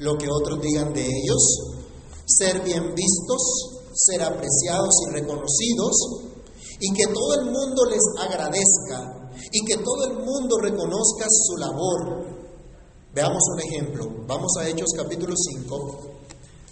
lo 0.00 0.16
que 0.18 0.28
otros 0.30 0.60
digan 0.60 0.92
de 0.92 1.02
ellos, 1.02 1.60
ser 2.26 2.62
bien 2.62 2.94
vistos, 2.94 3.80
ser 3.94 4.22
apreciados 4.22 4.94
y 5.08 5.12
reconocidos, 5.12 5.96
y 6.80 6.92
que 6.92 7.06
todo 7.06 7.34
el 7.40 7.44
mundo 7.46 7.84
les 7.90 8.02
agradezca 8.18 9.30
y 9.52 9.64
que 9.64 9.76
todo 9.78 10.04
el 10.10 10.24
mundo 10.24 10.58
reconozca 10.60 11.26
su 11.28 11.56
labor. 11.56 12.26
Veamos 13.14 13.42
un 13.54 13.60
ejemplo. 13.60 14.06
Vamos 14.26 14.52
a 14.58 14.68
Hechos 14.68 14.90
capítulo 14.96 15.34
5, 15.34 16.00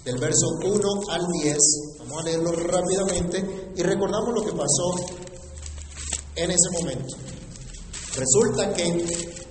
del 0.05 0.19
verso 0.19 0.47
1 0.63 0.89
al 1.11 1.27
10. 1.43 1.57
A 2.19 2.23
leerlo 2.23 2.51
rápidamente 2.53 3.73
y 3.77 3.83
recordamos 3.83 4.35
lo 4.35 4.43
que 4.43 4.53
pasó 4.53 4.95
en 6.35 6.51
ese 6.51 6.71
momento. 6.73 7.15
Resulta 8.17 8.73
que 8.73 8.87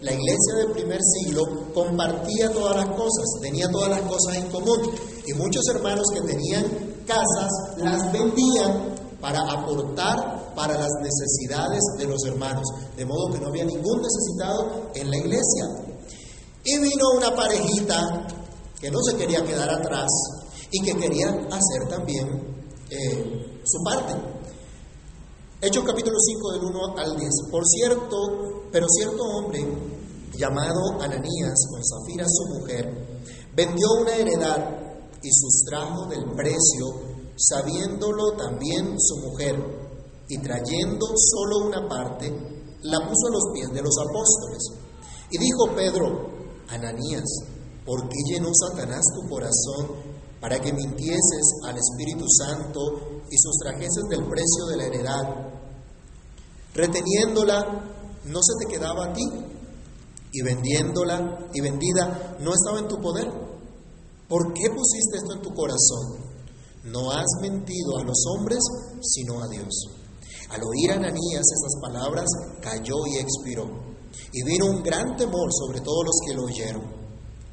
la 0.01 0.11
iglesia 0.11 0.55
del 0.57 0.71
primer 0.71 0.99
siglo 1.01 1.43
compartía 1.73 2.51
todas 2.51 2.75
las 2.77 2.95
cosas, 2.95 3.25
tenía 3.39 3.69
todas 3.69 3.89
las 3.89 4.01
cosas 4.01 4.37
en 4.37 4.47
común. 4.49 4.91
Y 5.27 5.33
muchos 5.33 5.63
hermanos 5.75 6.07
que 6.11 6.21
tenían 6.21 6.65
casas 7.05 7.51
las 7.77 8.11
vendían 8.11 8.95
para 9.21 9.41
aportar 9.41 10.53
para 10.55 10.73
las 10.73 10.91
necesidades 11.03 11.81
de 11.99 12.07
los 12.07 12.23
hermanos. 12.25 12.63
De 12.97 13.05
modo 13.05 13.31
que 13.31 13.39
no 13.39 13.49
había 13.49 13.65
ningún 13.65 14.01
necesitado 14.01 14.89
en 14.95 15.11
la 15.11 15.17
iglesia. 15.17 15.65
Y 16.63 16.79
vino 16.79 17.11
una 17.15 17.35
parejita 17.35 18.25
que 18.79 18.89
no 18.89 18.97
se 19.03 19.17
quería 19.17 19.43
quedar 19.43 19.69
atrás 19.69 20.09
y 20.71 20.81
que 20.81 20.97
quería 20.97 21.27
hacer 21.29 21.87
también 21.89 22.54
eh, 22.89 23.61
su 23.63 23.83
parte. 23.83 24.13
Hechos 25.61 25.83
capítulo 25.85 26.17
5 26.19 26.51
del 26.53 26.63
1 26.65 26.97
al 26.97 27.17
10. 27.17 27.29
Por 27.49 27.65
cierto, 27.65 28.67
pero 28.71 28.85
cierto 28.89 29.23
hombre 29.23 29.65
llamado 30.37 31.01
Ananías 31.01 31.55
con 31.69 31.81
Zafira 31.83 32.25
su 32.27 32.59
mujer, 32.59 33.19
vendió 33.55 33.87
una 34.01 34.15
heredad 34.15 34.85
y 35.21 35.29
sustrajo 35.31 36.07
del 36.07 36.25
precio, 36.35 36.85
sabiéndolo 37.37 38.33
también 38.37 38.95
su 38.99 39.17
mujer, 39.17 39.55
y 40.27 40.37
trayendo 40.39 41.05
solo 41.15 41.67
una 41.67 41.87
parte, 41.87 42.29
la 42.81 42.99
puso 42.99 43.27
a 43.27 43.31
los 43.31 43.43
pies 43.53 43.71
de 43.71 43.81
los 43.81 43.95
apóstoles. 43.97 44.63
Y 45.31 45.37
dijo 45.37 45.75
Pedro, 45.75 46.29
Ananías, 46.69 47.23
¿por 47.85 48.07
qué 48.09 48.17
llenó 48.27 48.49
Satanás 48.53 49.03
tu 49.15 49.29
corazón 49.29 50.14
para 50.39 50.59
que 50.59 50.73
mintieses 50.73 51.61
al 51.65 51.77
Espíritu 51.77 52.25
Santo 52.27 53.23
y 53.29 53.37
sustrajeses 53.37 54.03
del 54.09 54.25
precio 54.25 54.65
de 54.69 54.77
la 54.77 54.85
heredad? 54.85 55.55
Reteniéndola, 56.73 57.63
¿no 58.25 58.39
se 58.41 58.65
te 58.65 58.73
quedaba 58.73 59.05
a 59.05 59.13
ti? 59.13 59.23
Y 60.31 60.41
vendiéndola 60.41 61.47
y 61.53 61.61
vendida, 61.61 62.37
¿no 62.39 62.51
estaba 62.53 62.79
en 62.79 62.87
tu 62.87 62.97
poder? 62.99 63.31
¿Por 64.27 64.53
qué 64.53 64.69
pusiste 64.69 65.17
esto 65.17 65.33
en 65.33 65.41
tu 65.41 65.53
corazón? 65.53 66.25
No 66.83 67.11
has 67.11 67.25
mentido 67.41 67.97
a 67.97 68.03
los 68.03 68.17
hombres, 68.27 68.59
sino 69.01 69.41
a 69.41 69.47
Dios. 69.47 69.73
Al 70.49 70.61
oír 70.63 70.91
a 70.91 70.95
Ananías 70.95 71.41
esas 71.41 71.81
palabras, 71.81 72.25
cayó 72.61 72.95
y 73.07 73.17
expiró. 73.17 73.65
Y 74.31 74.43
vino 74.43 74.67
un 74.67 74.83
gran 74.83 75.15
temor 75.15 75.49
sobre 75.51 75.81
todos 75.81 76.05
los 76.05 76.15
que 76.25 76.33
lo 76.35 76.43
oyeron. 76.43 77.04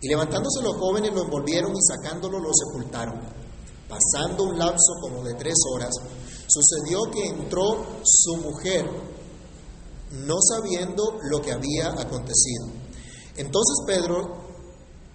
Y 0.03 0.09
levantándose 0.09 0.61
los 0.63 0.77
jóvenes 0.77 1.15
lo 1.15 1.23
envolvieron 1.23 1.73
y 1.77 1.81
sacándolo 1.81 2.41
lo 2.41 2.51
sepultaron. 2.53 3.21
Pasando 3.89 4.45
un 4.45 4.59
lapso 4.59 4.95
como 5.01 5.23
de 5.23 5.35
tres 5.35 5.55
horas, 5.73 5.95
sucedió 6.49 7.03
que 7.13 7.25
entró 7.29 7.87
su 8.03 8.37
mujer, 8.37 8.85
no 10.11 10.35
sabiendo 10.41 11.19
lo 11.23 11.41
que 11.41 11.53
había 11.53 11.89
acontecido. 11.89 12.67
Entonces 13.37 13.77
Pedro 13.87 14.43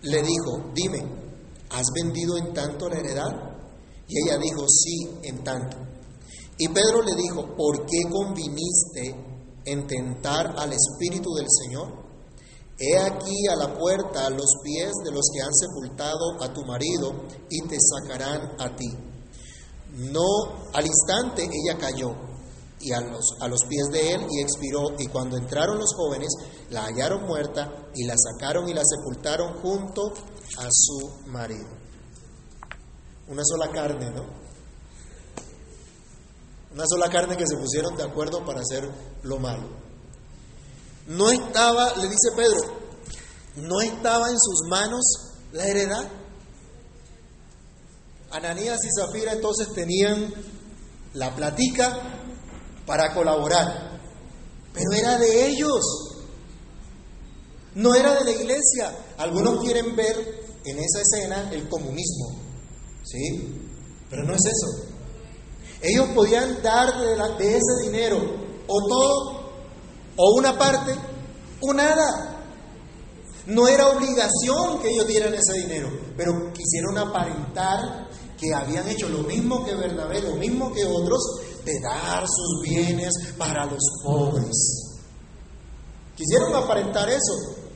le 0.03 0.21
dijo, 0.21 0.71
dime, 0.73 1.03
¿has 1.69 1.85
vendido 1.93 2.37
en 2.37 2.53
tanto 2.53 2.87
la 2.87 2.97
heredad? 2.97 3.29
Y 4.07 4.23
ella 4.23 4.37
dijo, 4.37 4.65
sí, 4.69 5.09
en 5.23 5.43
tanto. 5.43 5.77
Y 6.57 6.69
Pedro 6.69 7.01
le 7.01 7.13
dijo, 7.15 7.55
¿por 7.55 7.85
qué 7.85 8.03
conviniste 8.09 9.15
en 9.65 9.85
tentar 9.85 10.55
al 10.57 10.71
Espíritu 10.71 11.33
del 11.33 11.47
Señor? 11.49 12.06
He 12.79 12.97
aquí 12.99 13.47
a 13.51 13.55
la 13.55 13.75
puerta 13.75 14.29
los 14.29 14.57
pies 14.63 14.91
de 15.03 15.11
los 15.11 15.29
que 15.33 15.41
han 15.41 15.53
sepultado 15.53 16.43
a 16.43 16.53
tu 16.53 16.63
marido 16.63 17.11
y 17.49 17.67
te 17.67 17.77
sacarán 17.79 18.53
a 18.59 18.75
ti. 18.75 18.89
No, 19.93 20.69
al 20.73 20.85
instante 20.85 21.43
ella 21.43 21.77
cayó 21.79 22.15
y 22.79 22.91
a 22.91 23.01
los, 23.01 23.35
a 23.41 23.47
los 23.47 23.61
pies 23.67 23.87
de 23.91 24.11
él 24.13 24.27
y 24.29 24.41
expiró. 24.41 24.93
Y 24.99 25.07
cuando 25.07 25.37
entraron 25.37 25.79
los 25.79 25.93
jóvenes, 25.95 26.29
la 26.69 26.85
hallaron 26.85 27.25
muerta 27.25 27.89
y 27.95 28.05
la 28.05 28.13
sacaron 28.15 28.69
y 28.69 28.73
la 28.73 28.83
sepultaron 28.85 29.59
junto 29.61 30.13
a 30.59 30.67
su 30.69 31.29
marido. 31.31 31.67
Una 33.27 33.41
sola 33.43 33.71
carne, 33.71 34.11
¿no? 34.11 34.23
Una 36.73 36.85
sola 36.87 37.09
carne 37.09 37.35
que 37.35 37.47
se 37.47 37.57
pusieron 37.57 37.95
de 37.97 38.03
acuerdo 38.03 38.45
para 38.45 38.61
hacer 38.61 38.87
lo 39.23 39.39
malo. 39.39 39.86
No 41.07 41.29
estaba, 41.31 41.95
le 41.95 42.03
dice 42.03 42.31
Pedro, 42.35 42.79
no 43.55 43.81
estaba 43.81 44.29
en 44.29 44.37
sus 44.39 44.67
manos 44.69 45.01
la 45.53 45.65
heredad. 45.65 46.07
Ananías 48.31 48.79
y 48.83 48.89
Zafira 48.99 49.33
entonces 49.33 49.73
tenían 49.73 50.33
la 51.13 51.33
platica 51.33 51.97
para 52.85 53.13
colaborar, 53.13 53.99
pero 54.73 54.91
era 54.93 55.17
de 55.17 55.47
ellos, 55.47 55.81
no 57.75 57.95
era 57.95 58.15
de 58.15 58.25
la 58.25 58.31
iglesia. 58.31 58.93
Algunos 59.17 59.63
quieren 59.63 59.95
ver 59.95 60.45
en 60.65 60.77
esa 60.77 61.01
escena 61.01 61.49
el 61.51 61.69
comunismo, 61.69 62.37
¿sí? 63.03 63.61
Pero 64.09 64.23
no 64.23 64.33
es 64.33 64.41
eso. 64.45 64.87
Ellos 65.81 66.09
podían 66.13 66.61
dar 66.61 66.99
de, 66.99 67.45
de 67.45 67.57
ese 67.57 67.83
dinero 67.83 68.17
o 68.67 68.87
todo 68.87 69.36
o 70.17 70.35
una 70.35 70.57
parte 70.57 70.93
o 71.61 71.73
nada. 71.73 72.33
No 73.45 73.67
era 73.67 73.87
obligación 73.87 74.79
que 74.81 74.89
ellos 74.89 75.07
dieran 75.07 75.33
ese 75.33 75.53
dinero, 75.53 75.89
pero 76.17 76.51
quisieron 76.51 76.97
aparentar 76.97 78.07
que 78.37 78.53
habían 78.53 78.87
hecho 78.89 79.07
lo 79.09 79.19
mismo 79.19 79.65
que 79.65 79.73
Bernabé, 79.73 80.21
lo 80.21 80.35
mismo 80.35 80.73
que 80.73 80.85
otros, 80.85 81.19
de 81.63 81.73
dar 81.81 82.25
sus 82.27 82.61
bienes 82.61 83.13
para 83.37 83.65
los 83.65 83.81
pobres. 84.03 84.87
Quisieron 86.15 86.55
aparentar 86.55 87.09
eso, 87.09 87.33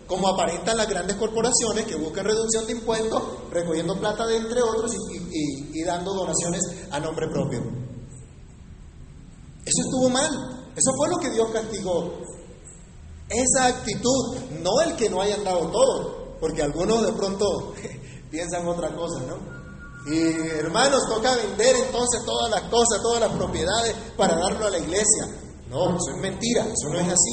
como 0.08 0.28
aparentan 0.28 0.78
las 0.78 0.90
grandes 0.90 1.16
corporaciones 1.16 1.86
que 1.86 1.96
buscan 1.96 2.26
reducción 2.26 2.66
de 2.66 2.74
impuestos, 2.74 3.22
recogiendo 3.52 4.00
plata 4.00 4.26
de 4.28 4.38
entre 4.38 4.62
otros 4.62 4.92
y, 4.94 5.84
dando 5.84 6.14
donaciones 6.14 6.62
a 6.92 7.00
nombre 7.00 7.28
propio. 7.28 7.60
Eso 9.64 9.82
estuvo 9.84 10.10
mal, 10.10 10.30
eso 10.76 10.92
fue 10.98 11.10
lo 11.10 11.18
que 11.18 11.30
Dios 11.30 11.50
castigó. 11.52 12.20
Esa 13.32 13.68
actitud, 13.68 14.40
no 14.62 14.82
el 14.82 14.96
que 14.98 15.10
no 15.10 15.22
hayan 15.22 15.44
dado 15.46 15.72
todo, 15.72 16.36
porque 16.40 16.62
algunos 16.62 17.06
de 17.06 17.14
pronto 17.14 17.74
piensan 18.30 18.68
otra 18.68 18.94
cosa, 18.94 19.22
¿no? 19.22 19.62
Y 20.06 20.20
hermanos, 20.58 21.00
toca 21.08 21.36
vender 21.36 21.76
entonces 21.78 22.26
todas 22.26 22.50
las 22.52 22.64
cosas, 22.64 23.02
todas 23.02 23.22
las 23.22 23.32
propiedades 23.32 23.96
para 24.18 24.36
darlo 24.36 24.68
a 24.68 24.70
la 24.72 24.80
iglesia. 24.80 25.28
No, 25.70 25.96
eso 25.96 26.12
es 26.16 26.18
mentira, 26.18 26.64
eso 26.64 26.90
no 26.92 27.00
es 27.00 27.08
así. 27.08 27.32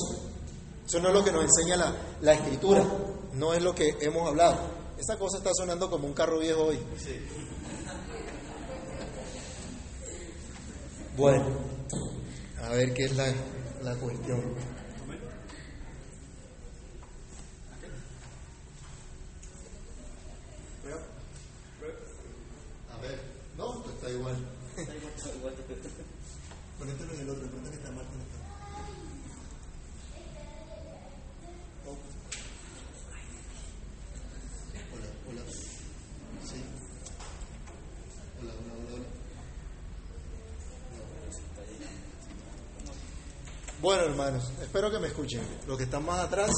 Eso 0.86 1.00
no 1.00 1.08
es 1.08 1.14
lo 1.14 1.24
que 1.24 1.32
nos 1.32 1.44
enseña 1.44 1.76
la, 1.76 1.96
la 2.20 2.34
escritura, 2.34 2.86
no 3.32 3.52
es 3.54 3.62
lo 3.62 3.74
que 3.74 3.96
hemos 4.00 4.28
hablado. 4.28 4.56
Esa 4.98 5.18
cosa 5.18 5.38
está 5.38 5.50
sonando 5.52 5.90
como 5.90 6.06
un 6.06 6.12
carro 6.12 6.38
viejo 6.38 6.64
hoy. 6.64 6.78
Bueno, 11.16 11.44
a 12.62 12.68
ver 12.70 12.94
qué 12.94 13.06
es 13.06 13.16
la, 13.16 13.26
la 13.82 13.96
cuestión. 13.96 14.54
está 24.08 24.10
igual. 24.10 24.36
Está 24.76 24.94
igual. 25.34 25.54
Conéctalo 26.78 27.12
en 27.12 27.20
el 27.20 27.30
otro, 27.30 27.42
que 27.42 27.76
está 27.76 27.90
mal 27.90 28.06
conectado. 28.06 28.44
Hola, 34.92 35.08
hola. 35.28 35.42
Sí. 36.46 36.62
Hola, 38.40 38.52
hola, 38.52 38.72
hola, 38.74 38.94
hola. 38.94 39.06
Bueno, 43.80 44.02
hermanos, 44.04 44.52
espero 44.68 44.90
que 44.90 44.98
me 44.98 45.08
escuchen. 45.08 45.40
Los 45.66 45.78
que 45.78 45.84
están 45.84 46.04
más 46.04 46.20
atrás, 46.20 46.50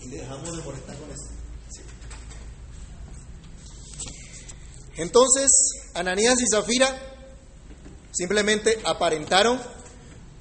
y 0.00 0.08
dejamos 0.08 0.56
de 0.56 0.62
molestar 0.62 0.96
con 0.96 1.10
esto. 1.10 1.34
Entonces, 4.96 5.50
Ananías 5.94 6.40
y 6.40 6.44
Zafira 6.48 6.88
simplemente 8.12 8.78
aparentaron, 8.84 9.60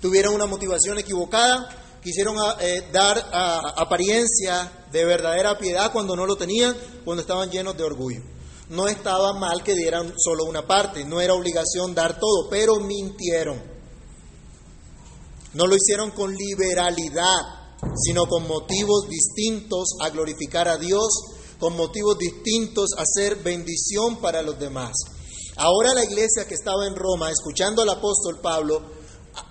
tuvieron 0.02 0.36
una 0.36 0.46
motivación 0.46 1.00
equivocada, 1.00 1.68
quisieron 2.04 2.36
ah, 2.38 2.58
eh, 2.60 2.88
dar 2.92 3.18
ah, 3.32 3.74
apariencia 3.78 4.72
de 4.92 5.04
verdadera 5.04 5.58
piedad 5.58 5.92
cuando 5.92 6.16
no 6.16 6.28
lo 6.28 6.36
tenían, 6.36 6.76
cuando 7.04 7.22
estaban 7.22 7.50
llenos 7.50 7.76
de 7.76 7.84
orgullo. 7.84 8.22
no 8.70 8.88
estaba 8.88 9.34
mal 9.34 9.64
que 9.64 9.74
dieran 9.74 10.14
solo 10.16 10.46
una 10.46 10.68
parte, 10.68 11.06
no 11.06 11.22
era 11.22 11.34
obligación 11.34 11.96
dar 11.96 12.20
todo, 12.20 12.50
pero 12.52 12.80
mintieron. 12.80 13.71
No 15.54 15.68
lo 15.68 15.76
hicieron 15.76 16.12
con 16.12 16.34
liberalidad, 16.34 17.40
sino 17.96 18.26
con 18.28 18.48
motivos 18.48 19.08
distintos 19.10 19.96
a 20.02 20.10
glorificar 20.10 20.68
a 20.68 20.78
Dios, 20.78 21.10
con 21.60 21.76
motivos 21.76 22.18
distintos 22.18 22.92
a 22.98 23.04
ser 23.06 23.38
bendición 23.38 24.22
para 24.22 24.42
los 24.42 24.58
demás. 24.60 24.94
Ahora 25.58 25.94
la 25.94 26.06
iglesia 26.06 26.48
que 26.48 26.56
estaba 26.56 26.88
en 26.88 26.96
Roma, 26.96 27.30
escuchando 27.30 27.82
al 27.82 27.90
apóstol 27.90 28.40
Pablo, 28.42 28.82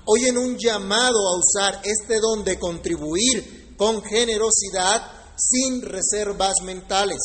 oyen 0.07 0.39
un 0.39 0.57
llamado 0.59 1.19
a 1.29 1.39
usar 1.39 1.83
este 1.85 2.19
don 2.21 2.45
de 2.45 2.59
contribuir 2.59 3.77
con 3.77 4.03
generosidad 4.03 5.13
sin 5.37 5.83
reservas 5.83 6.55
mentales. 6.65 7.19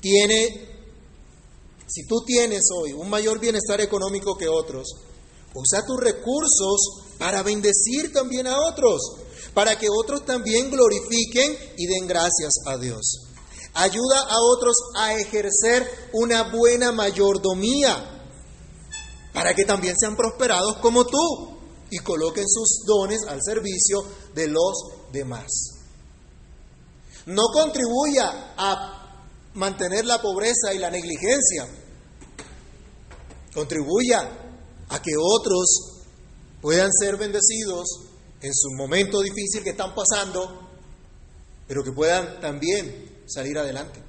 Tiene, 0.00 0.68
si 1.86 2.06
tú 2.06 2.22
tienes 2.24 2.62
hoy 2.76 2.92
un 2.92 3.08
mayor 3.08 3.40
bienestar 3.40 3.80
económico 3.80 4.36
que 4.36 4.48
otros, 4.48 4.86
usa 5.54 5.84
tus 5.86 6.00
recursos 6.00 7.03
para 7.18 7.42
bendecir 7.42 8.12
también 8.12 8.46
a 8.46 8.58
otros, 8.60 9.00
para 9.54 9.78
que 9.78 9.88
otros 9.90 10.24
también 10.24 10.70
glorifiquen 10.70 11.56
y 11.76 11.86
den 11.86 12.06
gracias 12.06 12.52
a 12.66 12.76
Dios. 12.76 13.20
Ayuda 13.74 14.20
a 14.28 14.36
otros 14.40 14.76
a 14.96 15.14
ejercer 15.14 16.10
una 16.12 16.50
buena 16.50 16.92
mayordomía, 16.92 18.10
para 19.32 19.54
que 19.54 19.64
también 19.64 19.96
sean 19.98 20.16
prosperados 20.16 20.76
como 20.76 21.04
tú 21.06 21.58
y 21.90 21.98
coloquen 21.98 22.44
sus 22.48 22.84
dones 22.86 23.20
al 23.28 23.40
servicio 23.42 24.04
de 24.34 24.48
los 24.48 24.74
demás. 25.12 25.46
No 27.26 27.42
contribuya 27.52 28.54
a 28.56 29.22
mantener 29.54 30.04
la 30.04 30.20
pobreza 30.20 30.74
y 30.74 30.78
la 30.78 30.90
negligencia. 30.90 31.66
Contribuya 33.54 34.28
a 34.88 35.00
que 35.00 35.12
otros 35.16 35.93
puedan 36.64 36.90
ser 36.98 37.18
bendecidos 37.18 37.86
en 38.40 38.54
su 38.54 38.70
momento 38.70 39.20
difícil 39.20 39.62
que 39.62 39.72
están 39.72 39.94
pasando, 39.94 40.66
pero 41.68 41.84
que 41.84 41.92
puedan 41.92 42.40
también 42.40 43.22
salir 43.26 43.58
adelante. 43.58 44.02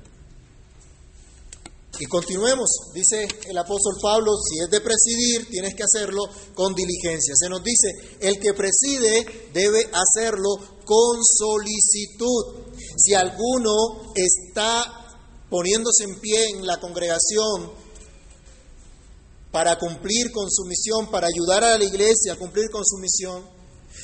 Y 2.00 2.06
continuemos, 2.06 2.70
dice 2.94 3.28
el 3.50 3.58
apóstol 3.58 3.96
Pablo, 4.02 4.32
si 4.38 4.64
es 4.64 4.70
de 4.70 4.80
presidir, 4.80 5.50
tienes 5.50 5.76
que 5.76 5.84
hacerlo 5.84 6.22
con 6.54 6.74
diligencia. 6.74 7.34
Se 7.36 7.50
nos 7.50 7.62
dice, 7.62 7.90
el 8.22 8.40
que 8.40 8.54
preside 8.54 9.50
debe 9.54 9.90
hacerlo 9.92 10.56
con 10.86 11.20
solicitud. 11.26 12.72
Si 12.96 13.14
alguno 13.14 14.14
está 14.16 15.18
poniéndose 15.50 16.06
en 16.06 16.22
pie 16.22 16.52
en 16.52 16.66
la 16.66 16.80
congregación 16.80 17.85
para 19.56 19.80
cumplir 19.80 20.34
con 20.34 20.52
su 20.52 20.66
misión, 20.66 21.10
para 21.10 21.28
ayudar 21.28 21.64
a 21.64 21.78
la 21.78 21.84
iglesia 21.86 22.34
a 22.34 22.38
cumplir 22.38 22.70
con 22.70 22.84
su 22.86 22.98
misión, 22.98 23.42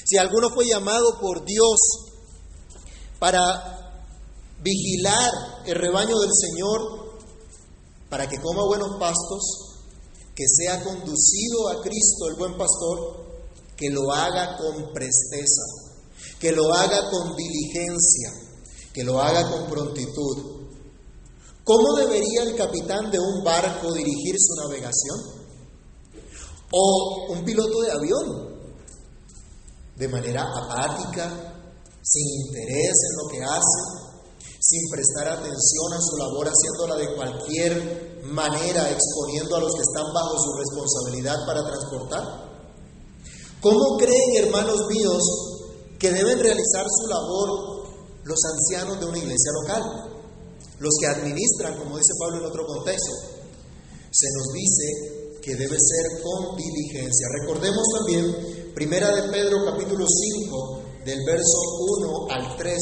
si 0.06 0.16
alguno 0.16 0.50
fue 0.50 0.66
llamado 0.66 1.20
por 1.20 1.44
Dios 1.44 1.78
para 3.20 4.08
vigilar 4.64 5.30
el 5.66 5.76
rebaño 5.76 6.18
del 6.20 6.30
Señor, 6.34 7.20
para 8.10 8.30
que 8.30 8.38
coma 8.38 8.64
buenos 8.66 8.98
pastos, 8.98 9.42
que 10.34 10.46
sea 10.48 10.82
conducido 10.86 11.68
a 11.68 11.82
Cristo 11.82 12.30
el 12.30 12.36
buen 12.38 12.58
pastor, 12.58 13.44
que 13.76 13.90
lo 13.90 14.10
haga 14.10 14.56
con 14.56 14.94
presteza, 14.94 15.64
que 16.40 16.54
lo 16.54 16.74
haga 16.74 17.10
con 17.10 17.36
diligencia, 17.36 18.32
que 18.94 19.04
lo 19.04 19.20
haga 19.20 19.52
con 19.52 19.70
prontitud. 19.70 20.62
¿Cómo 21.66 21.94
debería 21.98 22.44
el 22.44 22.56
capitán 22.56 23.12
de 23.12 23.20
un 23.20 23.44
barco 23.44 23.92
dirigir 23.94 24.38
su 24.40 24.56
navegación? 24.56 25.41
¿O 26.74 27.34
un 27.34 27.44
piloto 27.44 27.82
de 27.82 27.92
avión? 27.92 28.52
De 29.98 30.08
manera 30.08 30.42
apática, 30.42 31.52
sin 32.02 32.28
interés 32.48 32.96
en 33.08 33.18
lo 33.18 33.30
que 33.30 33.44
hace, 33.44 34.02
sin 34.60 34.90
prestar 34.90 35.28
atención 35.28 35.94
a 35.94 36.02
su 36.02 36.18
labor, 36.18 36.48
haciéndola 36.48 36.96
de 36.96 37.16
cualquier 37.16 38.22
manera, 38.24 38.90
exponiendo 38.90 39.56
a 39.56 39.60
los 39.60 39.74
que 39.74 39.82
están 39.82 40.14
bajo 40.14 40.38
su 40.40 40.54
responsabilidad 40.54 41.36
para 41.46 41.64
transportar? 41.64 42.52
¿Cómo 43.62 43.98
creen, 43.98 44.46
hermanos 44.46 44.88
míos, 44.90 45.22
que 46.00 46.12
deben 46.12 46.40
realizar 46.40 46.86
su 46.88 47.08
labor 47.08 47.50
los 48.24 48.40
ancianos 48.46 49.00
de 49.00 49.06
una 49.06 49.18
iglesia 49.18 49.52
local? 49.62 49.84
Los 50.80 50.94
que 51.00 51.08
administran, 51.08 51.78
como 51.78 51.98
dice 51.98 52.14
Pablo 52.20 52.40
en 52.40 52.46
otro 52.46 52.66
contexto. 52.66 53.14
Se 54.12 54.28
nos 54.36 54.48
dice 54.54 55.21
que 55.42 55.56
debe 55.56 55.78
ser 55.78 56.22
con 56.22 56.56
diligencia. 56.56 57.28
Recordemos 57.42 57.84
también, 57.98 58.72
Primera 58.76 59.14
de 59.14 59.30
Pedro 59.30 59.66
capítulo 59.66 60.06
5, 60.08 60.82
del 61.04 61.20
verso 61.26 61.58
1 62.00 62.28
al 62.30 62.56
3, 62.56 62.78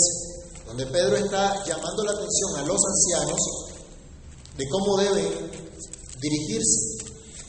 donde 0.67 0.85
Pedro 0.87 1.15
está 1.15 1.63
llamando 1.65 2.03
la 2.03 2.11
atención 2.11 2.57
a 2.57 2.65
los 2.65 2.79
ancianos 2.85 3.39
de 4.57 4.69
cómo 4.69 4.97
deben 4.97 5.51
dirigirse. 6.19 6.99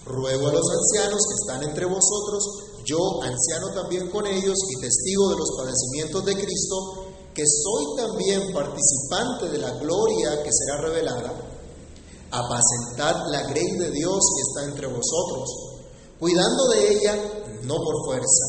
Ruego 0.04 0.48
a 0.48 0.52
los 0.52 0.66
ancianos 0.70 1.20
que 1.28 1.34
están 1.42 1.68
entre 1.68 1.86
vosotros, 1.86 2.70
yo, 2.84 2.98
anciano 3.22 3.74
también 3.74 4.10
con 4.10 4.26
ellos 4.26 4.56
y 4.70 4.80
testigo 4.80 5.30
de 5.30 5.36
los 5.36 5.50
padecimientos 5.56 6.24
de 6.24 6.34
Cristo, 6.34 7.06
que 7.34 7.44
soy 7.46 7.96
también 7.96 8.52
participante 8.52 9.50
de 9.50 9.58
la 9.58 9.70
gloria 9.78 10.42
que 10.42 10.50
será 10.52 10.80
revelada, 10.80 11.49
apacentad 12.30 13.14
la 13.30 13.42
grey 13.48 13.76
de 13.78 13.90
Dios 13.90 14.18
que 14.34 14.42
está 14.42 14.70
entre 14.70 14.86
vosotros, 14.86 15.48
cuidando 16.18 16.68
de 16.68 16.92
ella 16.92 17.16
no 17.62 17.76
por 17.76 18.04
fuerza, 18.06 18.44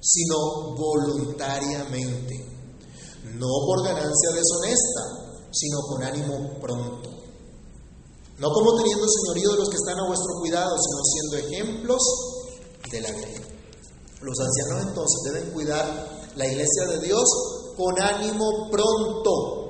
sino 0.00 0.74
voluntariamente 0.76 2.54
no 3.38 3.48
por 3.66 3.82
ganancia 3.82 4.30
deshonesta, 4.30 5.48
sino 5.50 5.80
con 5.88 6.02
ánimo 6.02 6.60
pronto. 6.60 7.10
No 8.38 8.50
como 8.50 8.76
teniendo 8.76 9.06
señorío 9.08 9.52
de 9.52 9.58
los 9.58 9.70
que 9.70 9.76
están 9.76 9.98
a 9.98 10.08
vuestro 10.08 10.34
cuidado, 10.40 10.76
sino 10.78 11.02
siendo 11.04 11.48
ejemplos 11.48 12.02
de 12.90 13.00
la 13.00 13.10
ley. 13.10 13.34
Los 14.20 14.38
ancianos 14.40 14.88
entonces 14.88 15.32
deben 15.32 15.50
cuidar 15.52 16.30
la 16.36 16.46
iglesia 16.46 16.86
de 16.88 17.00
Dios 17.00 17.24
con 17.76 18.00
ánimo 18.00 18.68
pronto. 18.70 19.63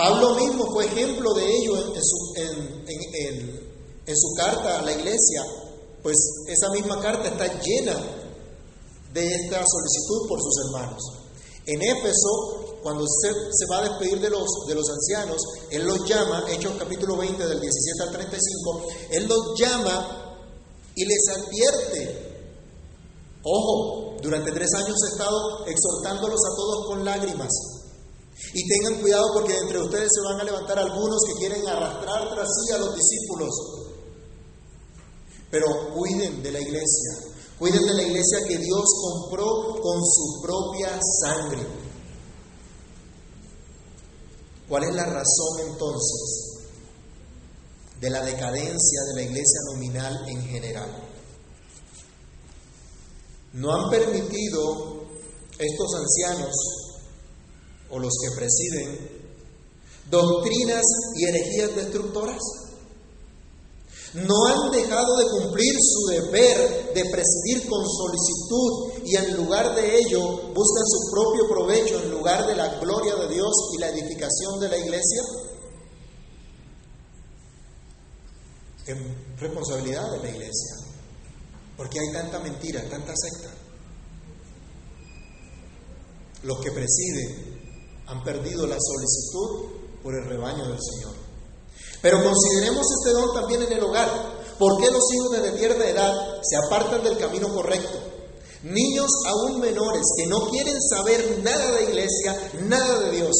Pablo 0.00 0.34
mismo 0.34 0.72
fue 0.72 0.86
ejemplo 0.86 1.34
de 1.34 1.44
ello 1.44 1.76
en, 1.76 1.92
su, 4.16 4.34
carta 4.34 4.78
a 4.78 4.82
la 4.82 4.92
iglesia, 4.92 5.44
pues 6.02 6.16
esa 6.48 6.70
misma 6.70 6.98
carta 7.02 7.28
está 7.28 7.60
llena 7.60 8.00
de 9.12 9.26
esta 9.26 9.62
solicitud 9.62 10.26
por 10.26 10.40
sus 10.40 10.54
hermanos. 10.64 11.02
En 11.66 11.82
Éfeso, 11.82 12.78
cuando 12.82 13.04
se, 13.06 13.28
se, 13.28 13.66
va 13.70 13.80
a 13.80 13.88
despedir 13.90 14.22
de 14.22 14.30
los, 14.30 14.48
de 14.66 14.74
los 14.74 14.88
ancianos, 14.88 15.36
Él 15.70 15.84
los 15.84 16.08
llama, 16.08 16.46
Hechos 16.48 16.72
capítulo 16.78 17.18
20 17.18 17.46
del 17.46 17.60
17 17.60 18.02
al 18.02 18.10
35, 18.10 18.88
Él 19.10 19.28
los 19.28 19.60
llama 19.60 20.34
y 20.94 21.04
les 21.04 21.28
advierte. 21.28 22.30
Ojo, 23.42 24.16
durante 24.22 24.50
tres 24.52 24.72
años 24.72 24.96
he 25.04 25.12
estado 25.12 25.66
exhortándolos 25.66 26.40
a 26.40 26.56
todos 26.56 26.86
con 26.86 27.04
lágrimas. 27.04 27.79
Y 28.52 28.68
tengan 28.68 29.00
cuidado 29.00 29.26
porque 29.34 29.56
entre 29.56 29.80
ustedes 29.80 30.08
se 30.12 30.20
van 30.28 30.40
a 30.40 30.44
levantar 30.44 30.78
algunos 30.78 31.20
que 31.26 31.34
quieren 31.34 31.66
arrastrar 31.68 32.34
tras 32.34 32.48
sí 32.48 32.72
a 32.72 32.78
los 32.78 32.94
discípulos. 32.94 33.50
Pero 35.50 35.94
cuiden 35.94 36.42
de 36.42 36.52
la 36.52 36.60
iglesia, 36.60 37.30
Cuiden 37.60 37.82
de 37.82 37.92
la 37.92 38.02
iglesia 38.04 38.38
que 38.48 38.56
Dios 38.56 38.84
compró 39.02 39.44
con 39.82 40.00
su 40.02 40.40
propia 40.40 40.98
sangre. 41.20 41.60
¿Cuál 44.66 44.84
es 44.84 44.94
la 44.94 45.04
razón 45.04 45.68
entonces 45.68 46.70
de 48.00 48.08
la 48.08 48.24
decadencia 48.24 49.02
de 49.08 49.14
la 49.14 49.22
iglesia 49.24 49.60
nominal 49.74 50.26
en 50.26 50.42
general? 50.42 51.06
No 53.52 53.74
han 53.74 53.90
permitido 53.90 55.04
estos 55.58 55.94
ancianos 55.96 56.54
o 57.90 57.98
los 57.98 58.12
que 58.22 58.36
presiden 58.36 59.20
doctrinas 60.10 60.84
y 61.16 61.24
herejías 61.24 61.76
destructoras. 61.76 62.40
No 64.12 64.34
han 64.46 64.72
dejado 64.72 65.16
de 65.18 65.24
cumplir 65.30 65.72
su 65.80 66.06
deber 66.06 66.92
de 66.94 67.04
presidir 67.10 67.68
con 67.68 67.84
solicitud 67.88 69.04
y 69.04 69.14
en 69.14 69.36
lugar 69.36 69.74
de 69.76 69.98
ello 69.98 70.20
buscan 70.52 70.84
su 70.86 71.10
propio 71.12 71.48
provecho 71.48 72.02
en 72.02 72.10
lugar 72.10 72.44
de 72.46 72.56
la 72.56 72.80
gloria 72.80 73.14
de 73.14 73.32
Dios 73.32 73.52
y 73.74 73.78
la 73.78 73.88
edificación 73.88 74.58
de 74.58 74.68
la 74.68 74.78
iglesia. 74.78 75.22
Es 78.86 78.96
responsabilidad 79.38 80.10
de 80.10 80.18
la 80.18 80.28
iglesia, 80.28 80.74
porque 81.76 82.00
hay 82.00 82.12
tanta 82.12 82.40
mentira, 82.40 82.82
tanta 82.90 83.12
secta. 83.14 83.54
Los 86.42 86.58
que 86.60 86.72
presiden 86.72 87.49
han 88.10 88.24
perdido 88.24 88.66
la 88.66 88.76
solicitud 88.80 89.70
por 90.02 90.14
el 90.14 90.24
rebaño 90.24 90.66
del 90.66 90.78
Señor. 90.80 91.14
Pero 92.02 92.22
consideremos 92.24 92.86
este 92.98 93.10
don 93.12 93.34
también 93.34 93.62
en 93.62 93.72
el 93.72 93.84
hogar. 93.84 94.10
¿Por 94.58 94.80
qué 94.80 94.90
los 94.90 95.02
hijos 95.14 95.30
desde 95.30 95.58
tierna 95.58 95.88
edad 95.88 96.40
se 96.42 96.56
apartan 96.56 97.04
del 97.04 97.18
camino 97.18 97.52
correcto? 97.54 97.98
Niños 98.62 99.10
aún 99.26 99.60
menores 99.60 100.02
que 100.16 100.26
no 100.26 100.48
quieren 100.50 100.76
saber 100.82 101.40
nada 101.42 101.72
de 101.72 101.84
iglesia, 101.84 102.50
nada 102.68 102.98
de 103.00 103.10
Dios. 103.12 103.36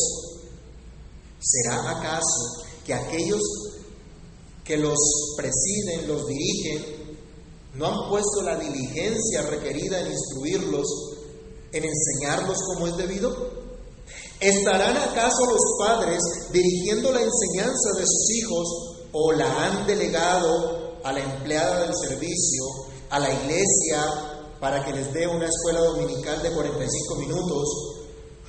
¿Será 1.40 1.90
acaso 1.90 2.64
que 2.86 2.94
aquellos 2.94 3.42
que 4.64 4.76
los 4.76 4.98
presiden, 5.36 6.06
los 6.06 6.26
dirigen, 6.26 7.18
no 7.74 7.86
han 7.86 8.08
puesto 8.08 8.42
la 8.42 8.56
diligencia 8.56 9.42
requerida 9.42 10.00
en 10.00 10.12
instruirlos, 10.12 10.86
en 11.72 11.84
enseñarlos 11.84 12.58
como 12.68 12.86
es 12.86 12.96
debido? 12.96 13.49
¿Estarán 14.40 14.96
acaso 14.96 15.44
los 15.50 15.60
padres 15.86 16.18
dirigiendo 16.50 17.12
la 17.12 17.20
enseñanza 17.20 17.90
de 17.98 18.06
sus 18.06 18.30
hijos 18.36 18.68
o 19.12 19.32
la 19.32 19.66
han 19.66 19.86
delegado 19.86 20.98
a 21.04 21.12
la 21.12 21.20
empleada 21.20 21.82
del 21.82 21.94
servicio, 21.94 22.64
a 23.10 23.18
la 23.18 23.30
iglesia, 23.30 24.02
para 24.58 24.82
que 24.82 24.94
les 24.94 25.12
dé 25.12 25.26
una 25.26 25.46
escuela 25.46 25.80
dominical 25.80 26.40
de 26.42 26.52
45 26.52 27.14
minutos? 27.16 27.68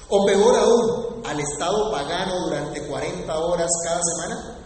O 0.08 0.26
peor 0.26 0.56
aún, 0.56 1.24
al 1.26 1.40
Estado 1.42 1.92
pagano 1.92 2.46
durante 2.46 2.88
40 2.88 3.40
horas 3.40 3.70
cada 3.84 4.00
semana? 4.02 4.60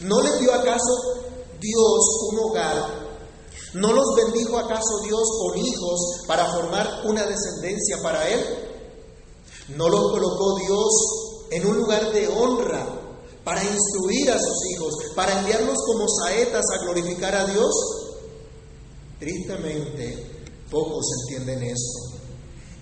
¿No 0.00 0.20
les 0.20 0.40
dio 0.40 0.52
acaso 0.52 1.22
Dios 1.60 2.32
un 2.32 2.38
hogar? 2.40 3.06
¿No 3.74 3.92
los 3.92 4.16
bendijo 4.16 4.58
acaso 4.58 4.98
Dios 5.04 5.22
con 5.42 5.58
hijos 5.58 6.00
para 6.26 6.44
formar 6.46 7.02
una 7.04 7.24
descendencia 7.24 7.98
para 8.02 8.28
Él? 8.28 8.65
¿No 9.68 9.88
los 9.88 10.12
colocó 10.12 10.58
Dios 10.58 11.48
en 11.50 11.66
un 11.66 11.76
lugar 11.78 12.12
de 12.12 12.28
honra 12.28 12.86
para 13.42 13.64
instruir 13.64 14.30
a 14.30 14.38
sus 14.38 14.70
hijos, 14.70 14.94
para 15.14 15.40
enviarlos 15.40 15.76
como 15.86 16.06
saetas 16.08 16.64
a 16.72 16.84
glorificar 16.84 17.34
a 17.34 17.46
Dios? 17.46 17.72
Tristemente, 19.18 20.44
pocos 20.70 21.06
entienden 21.22 21.64
esto 21.64 22.16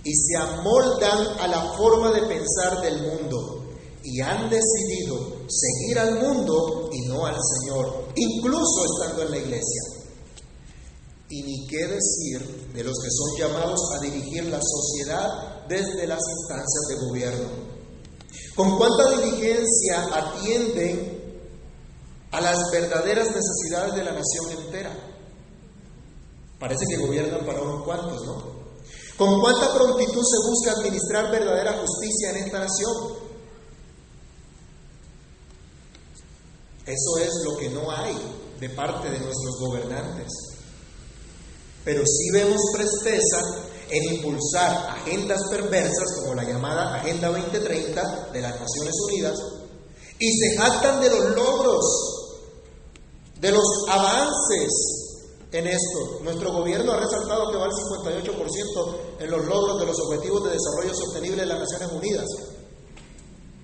y 0.05 0.15
se 0.15 0.37
amoldan 0.37 1.39
a 1.39 1.49
la 1.49 1.73
forma 1.77 2.13
de 2.13 2.23
pensar 2.23 2.83
del 2.83 3.01
mundo 3.01 3.65
y 4.03 4.21
han 4.21 4.51
decidido 4.51 5.47
seguir 5.49 5.99
al 5.99 6.21
mundo 6.21 6.91
y 6.93 7.09
no 7.09 7.25
al 7.25 7.37
Señor, 7.37 8.09
incluso 8.15 8.85
estando 8.85 9.23
en 9.23 9.31
la 9.31 9.39
iglesia. 9.39 9.83
Y 11.31 11.43
ni 11.43 11.67
qué 11.67 11.87
decir 11.87 12.71
de 12.75 12.85
los 12.85 12.95
que 12.99 13.09
son 13.11 13.39
llamados 13.39 13.81
a 13.95 14.01
dirigir 14.01 14.45
la 14.45 14.61
sociedad 14.61 15.54
desde 15.69 16.07
las 16.07 16.21
instancias 16.21 16.85
de 16.89 17.07
gobierno. 17.07 17.49
¿Con 18.55 18.79
cuánta 18.79 19.11
diligencia 19.11 20.09
atienden 20.13 21.15
a 22.31 22.41
las 22.41 22.59
verdaderas 22.73 23.29
necesidades 23.29 23.95
de 23.95 24.05
la 24.05 24.13
nación 24.13 24.65
entera? 24.65 24.93
Parece 26.59 26.85
que 26.89 27.07
gobiernan 27.07 27.45
para 27.45 27.63
unos 27.63 27.85
cuantos, 27.85 28.25
¿no? 28.25 28.65
¿Con 29.17 29.41
cuánta 29.41 29.73
prontitud 29.75 30.23
se 30.23 30.49
busca 30.49 30.73
administrar 30.73 31.31
verdadera 31.31 31.79
justicia 31.79 32.31
en 32.31 32.37
esta 32.45 32.59
nación? 32.59 33.25
Eso 36.87 37.19
es 37.19 37.33
lo 37.45 37.57
que 37.57 37.71
no 37.71 37.91
hay 37.91 38.15
de 38.61 38.71
parte 38.71 39.09
de 39.11 39.19
nuestros 39.19 39.59
gobernantes. 39.61 40.29
Pero 41.85 42.03
sí 42.07 42.31
vemos 42.33 42.61
presteza 42.75 43.41
en 43.91 44.15
impulsar 44.15 44.89
agendas 44.91 45.41
perversas 45.51 46.21
como 46.21 46.35
la 46.35 46.45
llamada 46.45 46.97
Agenda 46.97 47.29
2030 47.29 48.31
de 48.33 48.41
las 48.41 48.61
Naciones 48.61 48.95
Unidas 49.09 49.39
y 50.19 50.33
se 50.33 50.57
jactan 50.57 51.01
de 51.01 51.11
los 51.11 51.37
logros, 51.37 51.85
de 53.41 53.53
los 53.53 53.65
avances 53.89 54.71
en 55.53 55.67
esto. 55.67 56.21
Nuestro 56.23 56.53
gobierno 56.53 56.93
ha 56.93 57.01
resaltado 57.01 57.51
que 57.51 57.59
va 57.59 57.65
al 57.65 57.71
58% 57.71 58.97
en 59.21 59.31
los 59.31 59.45
logros 59.45 59.81
de 59.81 59.87
los 59.87 60.01
Objetivos 60.01 60.45
de 60.45 60.51
Desarrollo 60.51 60.95
Sostenible 60.95 61.43
de 61.43 61.47
las 61.47 61.61
Naciones 61.61 61.93
Unidas. 61.93 62.27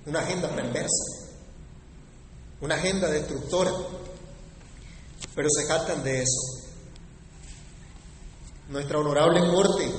Una 0.07 0.21
agenda 0.21 0.49
perversa 0.49 1.21
una 2.61 2.75
agenda 2.75 3.09
destructora, 3.09 3.73
pero 5.35 5.49
se 5.51 5.67
jactan 5.67 6.03
de 6.05 6.23
eso. 6.23 6.41
Nuestra 8.69 8.99
honorable 8.99 9.41
Corte, 9.51 9.91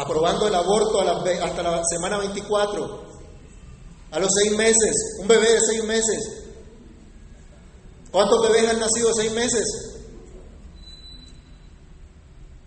aprobando 0.00 0.48
el 0.48 0.54
aborto 0.54 0.98
hasta 0.98 1.62
la 1.62 1.82
semana 1.84 2.16
24, 2.16 3.04
a 4.12 4.18
los 4.18 4.30
seis 4.32 4.56
meses, 4.56 5.18
un 5.20 5.28
bebé 5.28 5.52
de 5.52 5.60
seis 5.60 5.84
meses. 5.84 6.44
¿Cuántos 8.10 8.40
bebés 8.48 8.70
han 8.70 8.80
nacido 8.80 9.12
seis 9.14 9.30
meses? 9.32 9.64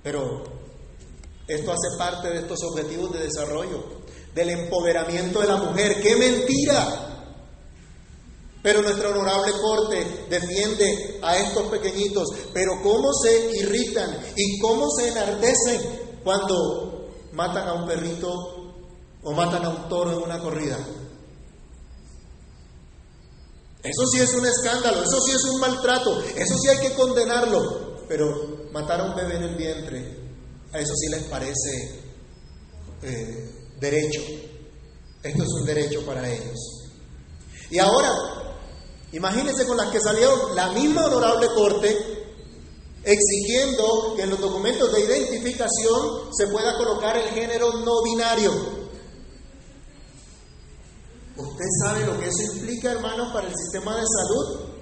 Pero 0.04 0.44
esto 1.48 1.72
hace 1.72 1.98
parte 1.98 2.30
de 2.30 2.40
estos 2.40 2.60
objetivos 2.70 3.12
de 3.14 3.24
desarrollo, 3.24 3.84
del 4.36 4.52
empoderamiento 4.52 5.42
de 5.42 5.48
la 5.48 5.58
mujer. 5.58 6.02
¡Qué 6.04 6.16
mentira! 6.16 7.10
Pero 8.62 8.84
nuestra 8.84 9.10
honorable 9.10 9.52
corte 9.54 10.28
defiende 10.30 11.20
a 11.24 11.36
estos 11.38 11.64
pequeñitos. 11.64 12.28
Pero 12.54 12.74
cómo 12.84 13.12
se 13.12 13.58
irritan 13.58 14.20
y 14.36 14.60
cómo 14.60 14.88
se 14.92 15.10
enardecen 15.10 15.82
cuando 16.24 16.93
matan 17.34 17.68
a 17.68 17.74
un 17.74 17.88
perrito 17.88 18.30
o 19.24 19.32
matan 19.34 19.66
a 19.66 19.70
un 19.70 19.90
toro 19.90 20.12
en 20.14 20.24
una 20.24 20.40
corrida. 20.40 20.78
Eso 23.84 24.08
sí 24.12 24.20
es 24.20 24.34
un 24.34 24.46
escándalo, 24.46 25.04
eso 25.04 25.20
sí 25.22 25.32
es 25.32 25.44
un 25.44 25.60
maltrato, 25.60 26.24
eso 26.36 26.58
sí 26.58 26.70
hay 26.70 26.80
que 26.80 26.96
condenarlo. 26.96 28.06
Pero 28.08 28.70
matar 28.72 29.02
a 29.02 29.06
un 29.06 29.16
bebé 29.16 29.36
en 29.36 29.44
el 29.44 29.56
vientre, 29.56 30.18
a 30.72 30.80
eso 30.80 30.94
sí 30.96 31.10
les 31.10 31.24
parece 31.24 32.02
eh, 33.02 33.76
derecho. 33.80 34.22
Esto 35.22 35.44
es 35.44 35.50
un 35.50 35.66
derecho 35.66 36.06
para 36.06 36.30
ellos. 36.30 36.58
Y 37.70 37.80
ahora, 37.80 38.44
Imagínense 39.14 39.68
con 39.68 39.78
las 39.78 39.92
que 39.92 40.00
salió 40.00 40.54
la 40.56 40.72
misma 40.72 41.06
honorable 41.06 41.48
corte 41.56 42.23
exigiendo 43.04 44.14
que 44.16 44.24
en 44.24 44.30
los 44.30 44.40
documentos 44.40 44.92
de 44.94 45.02
identificación 45.02 46.34
se 46.34 46.48
pueda 46.48 46.78
colocar 46.78 47.18
el 47.18 47.30
género 47.30 47.74
no 47.80 48.02
binario. 48.04 48.52
¿Usted 51.36 51.66
sabe 51.82 52.06
lo 52.06 52.20
que 52.20 52.28
eso 52.28 52.54
implica, 52.56 52.92
hermanos, 52.92 53.34
para 53.34 53.48
el 53.48 53.56
sistema 53.56 53.96
de 53.96 54.04
salud? 54.04 54.74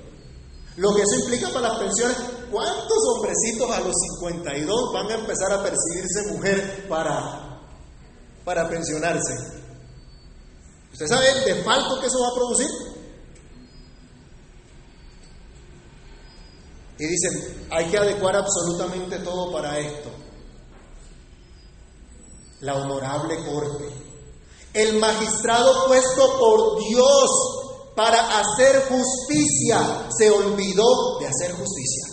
Lo 0.78 0.94
que 0.94 1.02
eso 1.02 1.16
implica 1.22 1.50
para 1.50 1.70
las 1.70 1.80
pensiones. 1.80 2.18
¿Cuántos 2.52 2.98
hombrecitos 3.16 3.72
a 3.72 3.80
los 3.80 3.96
52 4.20 4.94
van 4.94 5.08
a 5.10 5.16
empezar 5.16 5.52
a 5.54 5.64
percibirse 5.64 6.34
mujer 6.34 6.88
para, 6.88 7.62
para 8.44 8.70
pensionarse? 8.70 9.34
¿Usted 10.92 11.08
sabe 11.08 11.32
el 11.32 11.46
desfalco 11.46 12.00
que 12.00 12.08
eso 12.08 12.20
va 12.22 12.28
a 12.28 12.36
producir? 12.36 12.91
Y 17.02 17.08
dicen, 17.08 17.66
hay 17.72 17.90
que 17.90 17.98
adecuar 17.98 18.36
absolutamente 18.36 19.18
todo 19.20 19.52
para 19.52 19.80
esto. 19.80 20.12
La 22.60 22.76
honorable 22.76 23.44
corte. 23.44 23.86
El 24.72 25.00
magistrado 25.00 25.88
puesto 25.88 26.38
por 26.38 26.78
Dios 26.88 27.30
para 27.96 28.40
hacer 28.40 28.86
justicia 28.88 30.10
se 30.16 30.30
olvidó 30.30 31.18
de 31.20 31.26
hacer 31.26 31.54
justicia. 31.54 32.06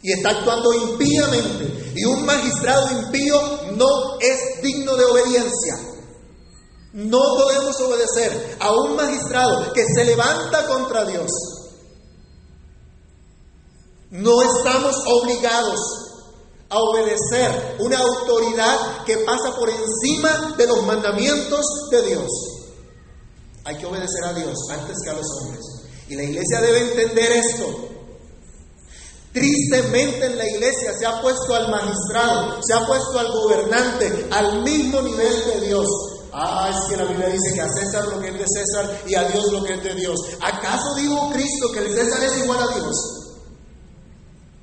Y 0.00 0.12
está 0.12 0.30
actuando 0.30 0.74
impíamente. 0.74 1.92
Y 1.96 2.04
un 2.04 2.24
magistrado 2.24 2.88
impío 3.00 3.36
no 3.72 4.16
es 4.20 4.62
digno 4.62 4.94
de 4.94 5.06
obediencia. 5.06 5.74
No 6.92 7.20
podemos 7.36 7.80
obedecer 7.80 8.58
a 8.60 8.72
un 8.74 8.94
magistrado 8.94 9.72
que 9.72 9.84
se 9.92 10.04
levanta 10.04 10.68
contra 10.68 11.04
Dios 11.04 11.28
no 14.10 14.42
estamos 14.42 14.96
obligados 15.06 15.80
a 16.68 16.78
obedecer 16.78 17.76
una 17.80 17.98
autoridad 17.98 19.04
que 19.04 19.18
pasa 19.18 19.54
por 19.56 19.68
encima 19.70 20.54
de 20.56 20.66
los 20.66 20.84
mandamientos 20.84 21.64
de 21.90 22.02
Dios. 22.02 22.28
Hay 23.64 23.76
que 23.76 23.86
obedecer 23.86 24.24
a 24.24 24.32
Dios 24.32 24.56
antes 24.70 24.96
que 25.02 25.10
a 25.10 25.14
los 25.14 25.26
hombres. 25.40 25.64
Y 26.08 26.16
la 26.16 26.22
iglesia 26.24 26.60
debe 26.60 26.80
entender 26.90 27.32
esto. 27.32 27.88
Tristemente 29.32 30.26
en 30.26 30.38
la 30.38 30.48
iglesia 30.48 30.92
se 30.98 31.06
ha 31.06 31.20
puesto 31.22 31.54
al 31.54 31.70
magistrado, 31.70 32.60
se 32.62 32.74
ha 32.74 32.84
puesto 32.86 33.18
al 33.18 33.30
gobernante 33.30 34.28
al 34.30 34.62
mismo 34.62 35.02
nivel 35.02 35.44
de 35.44 35.66
Dios. 35.66 35.86
Ah, 36.32 36.70
es 36.72 36.90
que 36.90 36.96
la 36.96 37.04
Biblia 37.04 37.28
dice 37.28 37.54
que 37.54 37.60
a 37.60 37.68
César 37.68 38.08
lo 38.08 38.20
que 38.20 38.28
es 38.28 38.38
de 38.38 38.46
César 38.46 39.02
y 39.06 39.14
a 39.14 39.24
Dios 39.28 39.52
lo 39.52 39.62
que 39.64 39.74
es 39.74 39.82
de 39.84 39.94
Dios. 39.94 40.18
¿Acaso 40.40 40.94
dijo 40.96 41.30
Cristo 41.32 41.70
que 41.72 41.80
el 41.80 41.94
César 41.94 42.22
es 42.24 42.38
igual 42.38 42.58
a 42.60 42.74
Dios? 42.74 42.96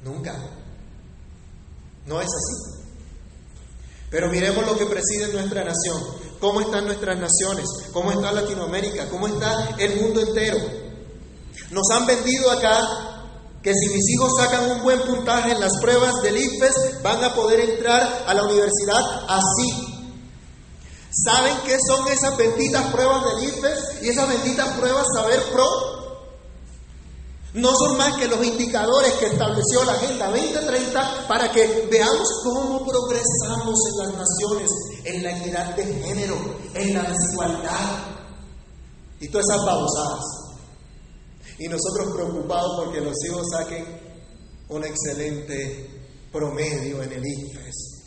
Nunca. 0.04 0.36
No 2.06 2.22
es 2.22 2.28
así. 2.28 2.78
Pero 4.10 4.30
miremos 4.30 4.66
lo 4.66 4.78
que 4.78 4.86
preside 4.86 5.34
nuestra 5.34 5.64
nación. 5.64 6.02
¿Cómo 6.40 6.62
están 6.62 6.86
nuestras 6.86 7.18
naciones? 7.18 7.66
¿Cómo 7.92 8.12
está 8.12 8.32
Latinoamérica? 8.32 9.10
¿Cómo 9.10 9.28
está 9.28 9.76
el 9.78 10.00
mundo 10.02 10.22
entero? 10.22 10.58
Nos 11.72 11.90
han 11.92 12.06
vendido 12.06 12.52
acá 12.52 13.18
que 13.62 13.74
si 13.74 13.90
mis 13.90 14.10
hijos 14.12 14.32
sacan 14.38 14.72
un 14.72 14.84
buen 14.84 15.02
puntaje 15.02 15.52
en 15.52 15.60
las 15.60 15.74
pruebas 15.82 16.14
del 16.24 16.38
IFES, 16.38 17.02
van 17.04 17.24
a 17.24 17.34
poder 17.34 17.60
entrar 17.60 18.24
a 18.26 18.34
la 18.34 18.44
universidad 18.44 19.04
así. 19.28 19.98
¿Saben 21.12 21.58
qué 21.66 21.78
son 21.86 22.08
esas 22.08 22.38
benditas 22.38 22.86
pruebas 22.92 23.24
del 23.26 23.50
IFES 23.50 24.04
y 24.04 24.10
esas 24.10 24.30
benditas 24.30 24.70
pruebas 24.78 25.06
Saber 25.16 25.42
Pro? 25.52 25.97
No 27.58 27.74
son 27.76 27.98
más 27.98 28.15
que 28.17 28.28
los 28.28 28.46
indicadores 28.46 29.13
que 29.13 29.26
estableció 29.26 29.84
la 29.84 29.93
Agenda 29.93 30.30
2030 30.30 31.28
para 31.28 31.52
que 31.52 31.88
veamos 31.89 32.28
cómo 32.43 32.86
progresamos 32.86 33.80
en 33.89 33.98
las 33.98 34.13
naciones, 34.13 34.70
en 35.04 35.24
la 35.24 35.39
equidad 35.39 35.76
de 35.76 35.86
género, 35.86 36.38
en 36.76 36.93
la 36.93 37.02
desigualdad 37.02 38.06
y 39.20 39.28
todas 39.30 39.48
esas 39.50 39.65
babosadas. 39.65 40.24
Y 41.58 41.67
nosotros 41.67 42.13
preocupados 42.13 42.86
porque 42.86 43.02
los 43.02 43.15
hijos 43.26 43.48
saquen 43.52 43.86
un 44.70 44.84
excelente 44.84 45.89
promedio 46.32 47.02
en 47.02 47.12
el 47.12 47.26
IFES. 47.26 48.04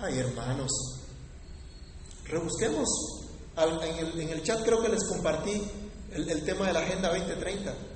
Ay, 0.00 0.18
hermanos, 0.18 0.70
rebusquemos. 2.24 2.88
En 3.56 4.28
el, 4.28 4.42
chat 4.42 4.62
creo 4.64 4.82
que 4.82 4.90
les 4.90 5.04
compartí 5.08 5.62
el, 6.12 6.28
el 6.28 6.44
tema 6.44 6.66
de 6.66 6.74
la 6.74 6.80
Agenda 6.80 7.08
2030. 7.08 7.89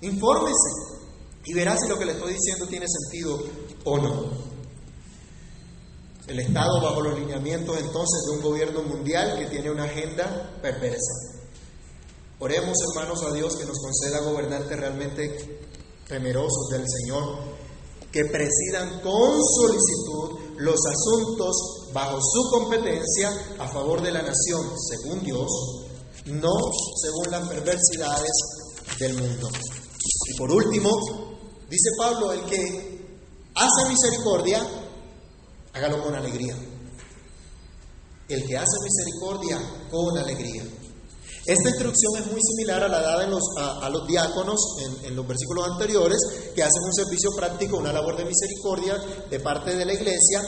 Infórmese 0.00 0.98
y 1.44 1.54
verá 1.54 1.76
si 1.76 1.88
lo 1.88 1.98
que 1.98 2.04
le 2.04 2.12
estoy 2.12 2.34
diciendo 2.34 2.66
tiene 2.66 2.86
sentido 2.86 3.42
o 3.84 3.98
no. 3.98 4.48
El 6.26 6.40
Estado 6.40 6.82
bajo 6.82 7.00
los 7.00 7.18
lineamientos 7.18 7.78
entonces 7.78 8.22
de 8.26 8.36
un 8.36 8.42
gobierno 8.42 8.82
mundial 8.82 9.38
que 9.38 9.46
tiene 9.46 9.70
una 9.70 9.84
agenda 9.84 10.58
perversa. 10.60 11.38
Oremos 12.38 12.76
hermanos 12.94 13.22
a 13.24 13.32
Dios 13.32 13.56
que 13.56 13.64
nos 13.64 13.78
conceda 13.78 14.20
gobernantes 14.20 14.78
realmente 14.78 15.60
temerosos 16.06 16.68
del 16.70 16.84
Señor, 16.86 17.38
que 18.12 18.26
presidan 18.26 19.00
con 19.00 19.42
solicitud 19.42 20.38
los 20.58 20.78
asuntos 20.86 21.90
bajo 21.92 22.20
su 22.20 22.50
competencia 22.50 23.30
a 23.58 23.68
favor 23.68 24.02
de 24.02 24.12
la 24.12 24.22
nación, 24.22 24.70
según 24.88 25.24
Dios, 25.24 25.48
no 26.26 26.52
según 27.02 27.30
las 27.30 27.48
perversidades 27.48 28.32
del 28.98 29.14
mundo. 29.14 29.48
Y 30.26 30.38
por 30.38 30.50
último, 30.50 30.90
dice 31.68 31.90
Pablo, 31.98 32.32
el 32.32 32.44
que 32.44 32.98
hace 33.54 33.88
misericordia, 33.88 34.66
hágalo 35.72 36.02
con 36.02 36.14
alegría. 36.14 36.56
El 38.28 38.46
que 38.46 38.56
hace 38.56 38.76
misericordia 38.82 39.58
con 39.90 40.18
alegría. 40.18 40.64
Esta 41.46 41.70
instrucción 41.70 42.16
es 42.18 42.26
muy 42.26 42.40
similar 42.42 42.82
a 42.84 42.88
la 42.88 43.00
dada 43.00 43.26
los, 43.26 43.42
a, 43.56 43.88
los 43.88 44.06
diáconos 44.06 44.60
en, 44.82 45.06
en, 45.06 45.16
los 45.16 45.26
versículos 45.26 45.66
anteriores, 45.66 46.18
que 46.54 46.62
hacen 46.62 46.82
un 46.84 46.92
servicio 46.92 47.30
práctico, 47.34 47.78
una 47.78 47.92
labor 47.92 48.16
de 48.16 48.26
misericordia 48.26 48.98
de 49.30 49.40
parte 49.40 49.74
de 49.74 49.86
la 49.86 49.94
iglesia, 49.94 50.42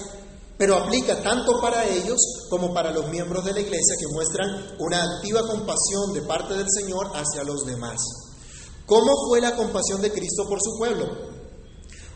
pero 0.59 0.77
aplica 0.77 1.23
tanto 1.23 1.59
para 1.59 1.87
ellos 1.87 2.19
como 2.51 2.75
para 2.75 2.91
los 2.93 3.09
miembros 3.09 3.47
de 3.47 3.55
la 3.55 3.61
iglesia 3.61 3.97
que 3.99 4.13
muestran 4.13 4.77
una 4.79 5.03
activa 5.03 5.41
compasión 5.47 6.13
de 6.13 6.21
parte 6.21 6.53
del 6.53 6.67
Señor 6.69 7.11
hacia 7.15 7.45
los 7.45 7.65
demás. 7.65 7.97
¿Cómo 8.91 9.13
fue 9.29 9.41
la 9.41 9.55
compasión 9.55 10.03
de 10.03 10.11
Cristo 10.11 10.49
por 10.49 10.61
su 10.61 10.77
pueblo? 10.77 11.07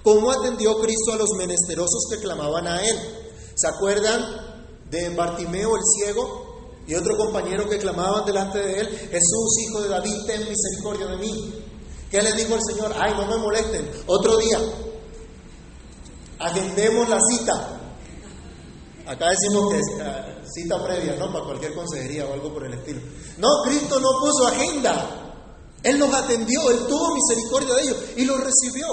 ¿Cómo 0.03 0.33
atendió 0.33 0.81
Cristo 0.81 1.13
a 1.13 1.17
los 1.17 1.31
menesterosos 1.39 2.09
que 2.11 2.19
clamaban 2.19 2.67
a 2.67 2.85
Él? 2.85 2.99
¿Se 3.55 3.69
acuerdan 3.69 4.75
de 4.91 5.11
Bartimeo 5.11 5.77
el 5.77 5.83
ciego 5.97 6.73
y 6.85 6.97
otro 6.97 7.17
compañero 7.17 7.69
que 7.69 7.79
clamaban 7.79 8.25
delante 8.27 8.59
de 8.59 8.81
Él? 8.81 8.89
Jesús, 8.89 9.59
hijo 9.69 9.83
de 9.83 9.89
David, 9.89 10.17
ten 10.27 10.49
misericordia 10.49 11.07
de 11.07 11.17
mí. 11.19 11.55
¿Qué 12.11 12.21
le 12.21 12.33
dijo 12.33 12.57
el 12.57 12.61
Señor? 12.67 12.93
Ay, 12.99 13.13
no 13.19 13.29
me 13.29 13.37
molesten. 13.37 13.89
Otro 14.09 14.37
día, 14.39 14.59
agendemos 16.41 17.09
la 17.09 17.21
cita. 17.21 17.81
Acá 19.07 19.27
decimos 19.31 19.71
que 19.71 19.79
es 19.79 19.87
ah, 20.03 20.43
cita 20.45 20.85
previa, 20.85 21.15
¿no? 21.21 21.33
Para 21.33 21.45
cualquier 21.45 21.73
consejería 21.73 22.27
o 22.27 22.33
algo 22.33 22.53
por 22.53 22.67
el 22.67 22.75
estilo. 22.75 23.01
No, 23.39 23.49
Cristo 23.65 24.01
no 24.01 24.09
puso 24.19 24.49
agenda. 24.49 25.24
Él 25.85 25.99
los 25.99 26.13
atendió, 26.13 26.71
Él 26.71 26.87
tuvo 26.89 27.15
misericordia 27.15 27.75
de 27.75 27.83
ellos 27.83 27.97
y 28.17 28.25
los 28.25 28.41
recibió. 28.41 28.87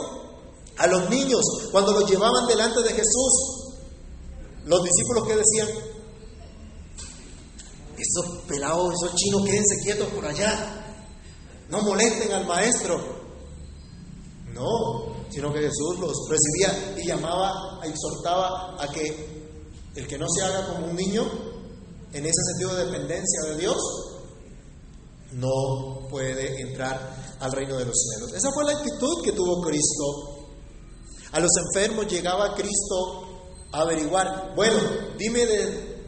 A 0.77 0.87
los 0.87 1.09
niños, 1.09 1.41
cuando 1.71 1.93
los 1.93 2.09
llevaban 2.09 2.47
delante 2.47 2.81
de 2.81 2.89
Jesús, 2.89 3.61
los 4.65 4.83
discípulos 4.83 5.27
que 5.27 5.35
decían, 5.37 5.69
esos 7.97 8.43
pelados, 8.47 8.93
esos 8.93 9.15
chinos, 9.15 9.41
quédense 9.45 9.75
quietos 9.83 10.07
por 10.09 10.25
allá, 10.25 10.97
no 11.69 11.81
molesten 11.81 12.31
al 12.33 12.45
maestro. 12.45 13.21
No, 14.53 15.25
sino 15.29 15.53
que 15.53 15.59
Jesús 15.59 15.99
los 15.99 16.13
recibía 16.29 16.95
y 17.01 17.07
llamaba, 17.07 17.79
exhortaba 17.83 18.75
a 18.83 18.87
que 18.91 19.53
el 19.95 20.07
que 20.07 20.17
no 20.17 20.25
se 20.27 20.43
haga 20.43 20.67
como 20.67 20.87
un 20.87 20.95
niño, 20.95 21.23
en 22.11 22.25
ese 22.25 22.43
sentido 22.51 22.75
de 22.75 22.85
dependencia 22.85 23.41
de 23.47 23.57
Dios, 23.57 23.77
no 25.31 26.07
puede 26.09 26.61
entrar 26.61 27.15
al 27.39 27.51
reino 27.51 27.77
de 27.77 27.85
los 27.85 27.95
cielos. 27.95 28.33
Esa 28.33 28.51
fue 28.51 28.65
la 28.65 28.73
actitud 28.73 29.23
que 29.23 29.31
tuvo 29.31 29.61
Cristo. 29.61 30.47
A 31.31 31.39
los 31.39 31.51
enfermos 31.67 32.07
llegaba 32.07 32.53
Cristo 32.55 33.27
a 33.71 33.81
averiguar, 33.81 34.53
bueno, 34.55 34.77
dime, 35.17 35.45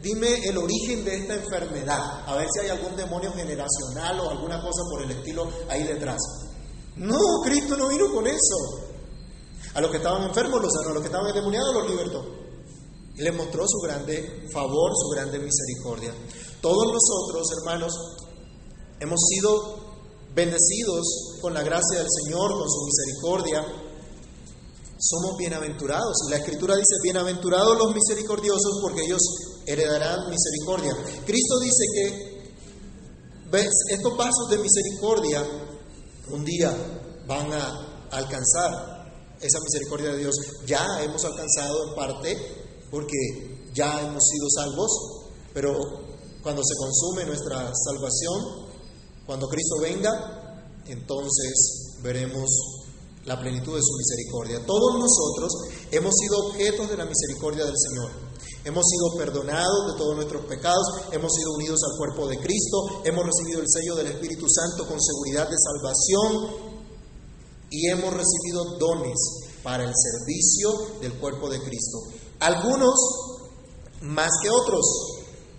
dime 0.02 0.46
el 0.46 0.58
origen 0.58 1.04
de 1.04 1.16
esta 1.16 1.34
enfermedad, 1.34 2.22
a 2.26 2.36
ver 2.36 2.46
si 2.52 2.60
hay 2.60 2.68
algún 2.68 2.94
demonio 2.94 3.32
generacional 3.32 4.20
o 4.20 4.30
alguna 4.30 4.60
cosa 4.60 4.82
por 4.90 5.02
el 5.02 5.10
estilo 5.10 5.48
ahí 5.68 5.84
detrás. 5.84 6.20
No, 6.96 7.18
Cristo 7.42 7.76
no 7.76 7.88
vino 7.88 8.12
con 8.12 8.26
eso. 8.26 8.56
A 9.74 9.80
los 9.80 9.90
que 9.90 9.96
estaban 9.96 10.22
enfermos 10.22 10.62
los 10.62 10.72
sanó, 10.72 10.90
a 10.90 10.94
los 10.94 11.02
que 11.02 11.08
estaban 11.08 11.28
endemoniados 11.28 11.74
los 11.74 11.90
libertó. 11.90 12.24
Y 13.16 13.22
les 13.22 13.34
mostró 13.34 13.64
su 13.66 13.78
grande 13.78 14.46
favor, 14.52 14.92
su 14.94 15.08
grande 15.08 15.38
misericordia. 15.38 16.12
Todos 16.60 16.92
nosotros, 16.92 17.48
hermanos, 17.58 17.92
Hemos 19.04 19.20
sido 19.28 19.76
bendecidos 20.34 21.36
con 21.42 21.52
la 21.52 21.62
gracia 21.62 21.98
del 21.98 22.08
Señor, 22.08 22.52
con 22.52 22.70
su 22.70 22.86
misericordia. 22.86 23.62
Somos 24.98 25.36
bienaventurados. 25.36 26.16
Y 26.26 26.30
la 26.30 26.38
Escritura 26.38 26.74
dice, 26.74 26.94
bienaventurados 27.02 27.76
los 27.76 27.94
misericordiosos 27.94 28.78
porque 28.80 29.02
ellos 29.02 29.20
heredarán 29.66 30.30
misericordia. 30.30 30.96
Cristo 31.26 31.58
dice 31.60 31.84
que 31.94 32.54
¿ves? 33.50 33.68
estos 33.90 34.14
pasos 34.14 34.48
de 34.48 34.56
misericordia 34.56 35.44
un 36.30 36.42
día 36.42 36.74
van 37.26 37.52
a 37.52 38.06
alcanzar 38.10 39.36
esa 39.38 39.58
misericordia 39.64 40.12
de 40.12 40.18
Dios. 40.20 40.34
Ya 40.66 40.82
hemos 41.02 41.22
alcanzado 41.26 41.90
en 41.90 41.94
parte 41.94 42.38
porque 42.90 43.68
ya 43.74 44.00
hemos 44.00 44.24
sido 44.26 44.48
salvos, 44.48 44.90
pero 45.52 45.74
cuando 46.42 46.62
se 46.64 46.74
consume 46.74 47.26
nuestra 47.26 47.70
salvación, 47.84 48.63
cuando 49.26 49.48
Cristo 49.48 49.76
venga, 49.80 50.64
entonces 50.86 51.98
veremos 52.02 52.48
la 53.24 53.40
plenitud 53.40 53.74
de 53.74 53.82
su 53.82 53.96
misericordia. 53.96 54.66
Todos 54.66 54.98
nosotros 54.98 55.52
hemos 55.90 56.12
sido 56.14 56.48
objetos 56.48 56.90
de 56.90 56.96
la 56.96 57.06
misericordia 57.06 57.64
del 57.64 57.76
Señor. 57.76 58.10
Hemos 58.64 58.84
sido 58.86 59.18
perdonados 59.18 59.92
de 59.92 59.98
todos 59.98 60.16
nuestros 60.16 60.44
pecados, 60.46 60.86
hemos 61.12 61.32
sido 61.32 61.52
unidos 61.54 61.80
al 61.84 61.98
cuerpo 61.98 62.26
de 62.26 62.38
Cristo, 62.38 63.02
hemos 63.04 63.24
recibido 63.24 63.60
el 63.60 63.66
sello 63.68 63.94
del 63.94 64.06
Espíritu 64.08 64.46
Santo 64.48 64.86
con 64.88 64.98
seguridad 65.00 65.48
de 65.48 65.56
salvación 65.58 66.74
y 67.70 67.88
hemos 67.88 68.12
recibido 68.14 68.78
dones 68.78 69.16
para 69.62 69.84
el 69.84 69.92
servicio 69.94 70.98
del 71.00 71.14
cuerpo 71.14 71.50
de 71.50 71.60
Cristo. 71.62 71.98
Algunos 72.40 72.94
más 74.00 74.30
que 74.42 74.50
otros 74.50 75.13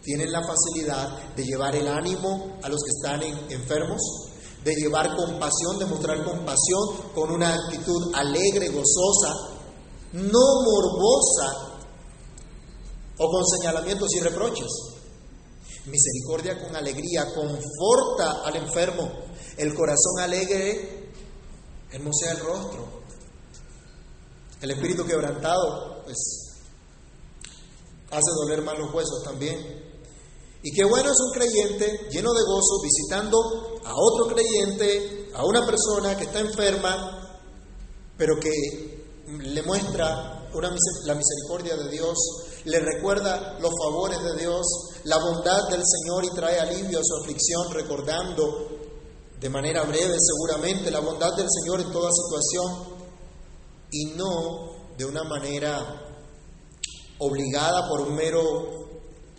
tienen 0.06 0.32
la 0.32 0.42
facilidad 0.44 1.34
de 1.36 1.44
llevar 1.44 1.76
el 1.76 1.88
ánimo 1.88 2.60
a 2.62 2.70
los 2.70 2.80
que 2.84 2.92
están 2.92 3.24
enfermos, 3.50 4.00
de 4.64 4.76
llevar 4.76 5.16
compasión, 5.16 5.80
de 5.80 5.86
mostrar 5.88 6.24
compasión 6.24 7.12
con 7.16 7.32
una 7.32 7.56
actitud 7.56 8.14
alegre, 8.14 8.70
gozosa, 8.70 9.34
no 10.14 10.62
morbosa 10.64 11.76
o 13.18 13.30
con 13.32 13.46
señalamientos 13.48 14.14
y 14.14 14.20
reproches. 14.20 14.68
Misericordia 15.88 16.62
con 16.64 16.76
alegría, 16.76 17.26
conforta 17.34 18.44
al 18.46 18.56
enfermo. 18.58 19.12
El 19.58 19.74
corazón 19.74 20.20
alegre 20.20 21.12
hermosea 21.92 22.32
el 22.34 22.40
rostro. 22.40 22.88
El 24.62 24.72
espíritu 24.72 25.06
quebrantado, 25.06 26.04
pues, 26.04 26.18
hace 28.12 28.32
doler 28.36 28.62
más 28.62 28.78
los 28.78 28.94
huesos 28.94 29.24
también. 29.24 29.95
Y 30.66 30.72
qué 30.72 30.84
bueno 30.84 31.12
es 31.12 31.18
un 31.20 31.32
creyente 31.32 32.08
lleno 32.10 32.34
de 32.34 32.42
gozo 32.42 32.82
visitando 32.82 33.38
a 33.86 33.94
otro 33.94 34.34
creyente, 34.34 35.30
a 35.36 35.46
una 35.46 35.64
persona 35.64 36.18
que 36.18 36.24
está 36.24 36.40
enferma, 36.40 37.40
pero 38.18 38.40
que 38.40 38.50
le 39.28 39.62
muestra 39.62 40.50
la 41.06 41.14
misericordia 41.14 41.76
de 41.78 41.92
Dios, 41.92 42.18
le 42.64 42.80
recuerda 42.80 43.60
los 43.60 43.72
favores 43.80 44.18
de 44.24 44.42
Dios, 44.42 44.66
la 45.04 45.20
bondad 45.20 45.70
del 45.70 45.84
Señor 45.86 46.26
y 46.26 46.36
trae 46.36 46.60
alivio 46.60 46.98
a 46.98 47.04
su 47.04 47.16
aflicción 47.22 47.72
recordando 47.72 48.68
de 49.40 49.50
manera 49.50 49.84
breve 49.84 50.16
seguramente 50.18 50.90
la 50.90 51.02
bondad 51.02 51.36
del 51.36 51.48
Señor 51.48 51.82
en 51.82 51.92
toda 51.92 52.10
situación 52.12 52.96
y 53.92 54.06
no 54.16 54.96
de 54.98 55.06
una 55.06 55.24
manera 55.26 56.02
obligada 57.20 57.88
por 57.88 58.02
un 58.02 58.16
mero 58.16 58.85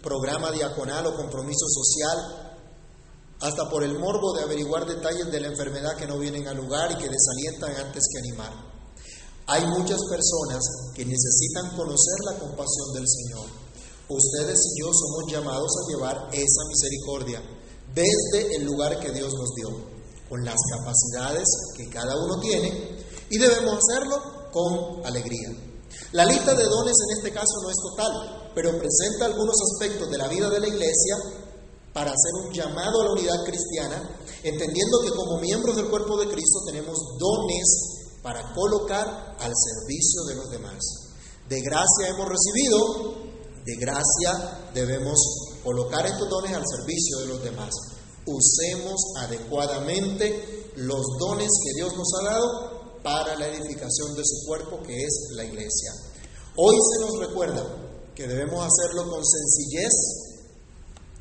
programa 0.07 0.53
diaconal 0.53 1.05
o 1.11 1.17
compromiso 1.19 1.67
social, 1.67 2.55
hasta 3.41 3.69
por 3.69 3.83
el 3.83 3.99
morbo 3.99 4.35
de 4.35 4.45
averiguar 4.45 4.87
detalles 4.87 5.27
de 5.33 5.41
la 5.41 5.49
enfermedad 5.49 5.97
que 5.97 6.07
no 6.07 6.17
vienen 6.17 6.47
al 6.47 6.57
lugar 6.57 6.93
y 6.93 6.95
que 6.95 7.11
desalientan 7.11 7.75
antes 7.75 8.05
que 8.13 8.19
animar. 8.21 8.53
Hay 9.49 9.67
muchas 9.67 9.99
personas 10.09 10.63
que 10.95 11.05
necesitan 11.05 11.77
conocer 11.77 12.19
la 12.25 12.39
compasión 12.39 12.95
del 12.95 13.05
Señor. 13.07 13.47
Ustedes 14.09 14.59
y 14.71 14.81
yo 14.81 14.93
somos 14.95 15.31
llamados 15.31 15.73
a 15.75 15.91
llevar 15.91 16.17
esa 16.33 16.63
misericordia 16.69 17.43
desde 17.93 18.57
el 18.57 18.65
lugar 18.65 19.01
que 19.01 19.11
Dios 19.11 19.35
nos 19.35 19.51
dio, 19.55 19.71
con 20.29 20.45
las 20.45 20.57
capacidades 20.71 21.47
que 21.77 21.91
cada 21.91 22.15
uno 22.15 22.41
tiene, 22.41 23.05
y 23.29 23.39
debemos 23.39 23.79
hacerlo 23.79 24.51
con 24.53 25.05
alegría. 25.05 25.51
La 26.13 26.25
lista 26.25 26.55
de 26.55 26.65
dones 26.65 26.95
en 26.95 27.19
este 27.19 27.33
caso 27.33 27.55
no 27.63 27.71
es 27.71 27.77
total, 27.77 28.46
pero 28.57 28.71
presenta 28.79 29.27
algunos 29.27 29.55
aspectos 29.71 30.11
de 30.11 30.17
la 30.17 30.29
vida 30.29 30.49
de 30.49 30.61
la 30.61 30.67
iglesia 30.67 31.17
para 31.93 32.11
hacer 32.11 32.33
un 32.43 32.55
llamado 32.55 33.03
a 33.03 33.05
la 33.05 33.13
unidad 33.13 33.45
cristiana, 33.45 34.17
entendiendo 34.43 35.01
que 35.05 35.11
como 35.11 35.39
miembros 35.43 35.77
del 35.77 35.91
cuerpo 35.91 36.17
de 36.17 36.29
Cristo 36.29 36.61
tenemos 36.65 36.97
dones 37.19 38.19
para 38.23 38.55
colocar 38.55 39.37
al 39.39 39.53
servicio 39.55 40.25
de 40.25 40.35
los 40.37 40.51
demás. 40.51 40.79
De 41.51 41.61
gracia 41.61 42.09
hemos 42.09 42.29
recibido, 42.31 43.15
de 43.63 43.77
gracia 43.77 44.71
debemos 44.73 45.19
colocar 45.63 46.07
estos 46.07 46.27
dones 46.27 46.55
al 46.55 46.65
servicio 46.67 47.19
de 47.19 47.27
los 47.27 47.45
demás. 47.45 47.75
Usemos 48.25 48.97
adecuadamente 49.19 50.73
los 50.77 51.05
dones 51.19 51.51
que 51.63 51.75
Dios 51.75 51.95
nos 51.95 52.09
ha 52.15 52.25
dado 52.25 53.03
para 53.03 53.37
la 53.37 53.49
edificación 53.49 54.17
de 54.17 54.23
su 54.25 54.47
cuerpo, 54.47 54.83
que 54.83 54.97
es 54.97 55.29
la 55.33 55.45
iglesia. 55.45 55.93
Hoy 56.57 56.75
se 56.95 57.05
nos 57.05 57.19
recuerda 57.19 57.86
que 58.17 58.27
debemos 58.27 58.67
hacerlo 58.67 59.11
con 59.11 59.23
sencillez 59.23 59.93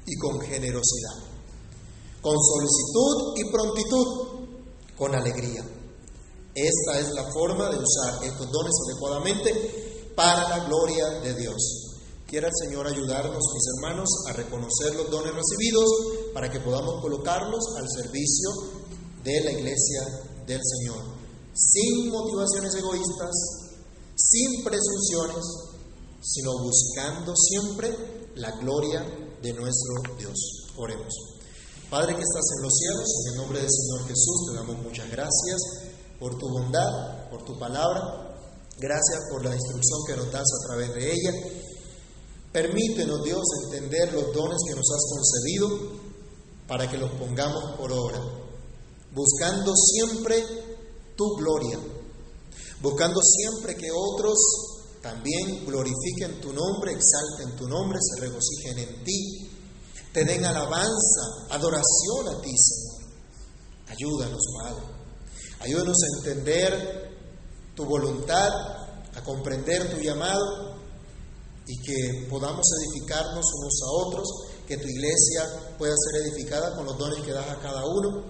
y 0.05 0.15
con 0.15 0.39
generosidad, 0.39 1.17
con 2.21 2.35
solicitud 2.41 3.33
y 3.35 3.51
prontitud, 3.51 4.07
con 4.97 5.13
alegría. 5.13 5.61
Esta 6.55 6.99
es 6.99 7.13
la 7.13 7.29
forma 7.33 7.69
de 7.69 7.83
usar 7.83 8.23
estos 8.23 8.49
dones 8.49 8.73
adecuadamente 8.87 10.13
para 10.15 10.47
la 10.47 10.65
gloria 10.65 11.09
de 11.19 11.33
Dios. 11.35 11.57
Quiera 12.25 12.47
el 12.47 12.53
Señor 12.65 12.87
ayudarnos, 12.87 13.43
mis 13.53 13.67
hermanos, 13.75 14.09
a 14.29 14.33
reconocer 14.33 14.95
los 14.95 15.11
dones 15.11 15.33
recibidos 15.35 15.89
para 16.33 16.49
que 16.49 16.61
podamos 16.61 17.01
colocarlos 17.01 17.75
al 17.77 17.89
servicio 17.89 18.49
de 19.21 19.43
la 19.43 19.51
iglesia 19.51 20.01
del 20.47 20.61
Señor, 20.63 21.03
sin 21.53 22.09
motivaciones 22.09 22.73
egoístas, 22.73 23.31
sin 24.15 24.63
presunciones, 24.63 25.43
sino 26.25 26.51
buscando 26.57 27.35
siempre 27.35 28.31
la 28.35 28.51
gloria 28.57 29.05
de 29.41 29.53
nuestro 29.53 30.15
Dios. 30.17 30.35
Oremos. 30.77 31.13
Padre 31.89 32.15
que 32.15 32.21
estás 32.21 32.45
en 32.57 32.63
los 32.63 32.73
cielos, 32.73 33.07
en 33.21 33.31
el 33.31 33.37
nombre 33.37 33.59
del 33.59 33.69
Señor 33.69 34.07
Jesús 34.07 34.45
te 34.49 34.55
damos 34.55 34.77
muchas 34.79 35.09
gracias 35.11 35.61
por 36.19 36.37
tu 36.39 36.49
bondad, 36.49 37.29
por 37.29 37.45
tu 37.45 37.57
palabra. 37.59 38.01
Gracias 38.77 39.19
por 39.31 39.45
la 39.45 39.53
instrucción 39.53 39.99
que 40.07 40.15
nos 40.15 40.31
das 40.31 40.41
a 40.41 40.67
través 40.67 40.95
de 40.95 41.13
ella. 41.13 41.31
Permítenos, 42.51 43.23
Dios, 43.23 43.43
entender 43.65 44.11
los 44.13 44.33
dones 44.33 44.57
que 44.67 44.75
nos 44.75 44.85
has 44.91 45.05
concedido 45.09 45.69
para 46.67 46.89
que 46.89 46.97
los 46.97 47.11
pongamos 47.11 47.77
por 47.77 47.91
obra, 47.91 48.19
buscando 49.13 49.73
siempre 49.75 50.43
tu 51.15 51.35
gloria, 51.35 51.79
buscando 52.81 53.21
siempre 53.21 53.75
que 53.75 53.89
otros 53.93 54.74
también 55.05 55.63
glorifiquen 55.67 56.41
tu 56.41 56.51
nombre, 56.51 56.91
exalten 56.91 57.55
tu 57.55 57.67
nombre, 57.67 57.99
se 58.01 58.21
regocijen 58.21 58.79
en 58.79 59.03
ti, 59.03 59.51
te 60.11 60.25
den 60.25 60.43
alabanza, 60.43 61.45
adoración 61.51 62.27
a 62.29 62.41
ti, 62.41 62.51
Señor. 62.57 63.13
Ayúdanos, 63.87 64.41
Padre. 64.59 64.83
Ayúdanos 65.59 65.95
a 66.01 66.17
entender 66.17 67.17
tu 67.75 67.85
voluntad, 67.85 68.49
a 69.13 69.23
comprender 69.23 69.93
tu 69.93 70.01
llamado 70.01 70.75
y 71.67 71.77
que 71.83 72.27
podamos 72.27 72.65
edificarnos 72.81 73.45
unos 73.59 73.81
a 73.83 74.07
otros, 74.07 74.27
que 74.67 74.77
tu 74.77 74.87
iglesia 74.87 75.75
pueda 75.77 75.93
ser 75.95 76.23
edificada 76.23 76.75
con 76.75 76.85
los 76.85 76.97
dones 76.97 77.23
que 77.23 77.31
das 77.31 77.47
a 77.47 77.61
cada 77.61 77.85
uno 77.85 78.23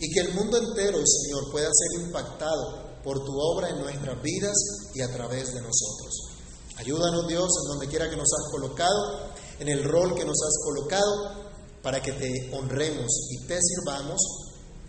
y 0.00 0.12
que 0.12 0.20
el 0.22 0.34
mundo 0.34 0.58
entero, 0.58 0.98
Señor, 1.06 1.52
pueda 1.52 1.68
ser 1.72 2.02
impactado 2.02 2.85
por 3.06 3.24
tu 3.24 3.38
obra 3.38 3.70
en 3.70 3.78
nuestras 3.78 4.20
vidas 4.20 4.56
y 4.92 5.00
a 5.00 5.12
través 5.12 5.54
de 5.54 5.60
nosotros. 5.60 6.12
Ayúdanos 6.76 7.28
Dios 7.28 7.48
en 7.62 7.68
donde 7.68 7.86
quiera 7.86 8.10
que 8.10 8.16
nos 8.16 8.28
has 8.34 8.50
colocado, 8.50 9.30
en 9.60 9.68
el 9.68 9.84
rol 9.84 10.16
que 10.16 10.24
nos 10.24 10.36
has 10.42 10.58
colocado, 10.64 11.46
para 11.84 12.02
que 12.02 12.10
te 12.10 12.50
honremos 12.52 13.06
y 13.30 13.46
te 13.46 13.60
sirvamos, 13.62 14.20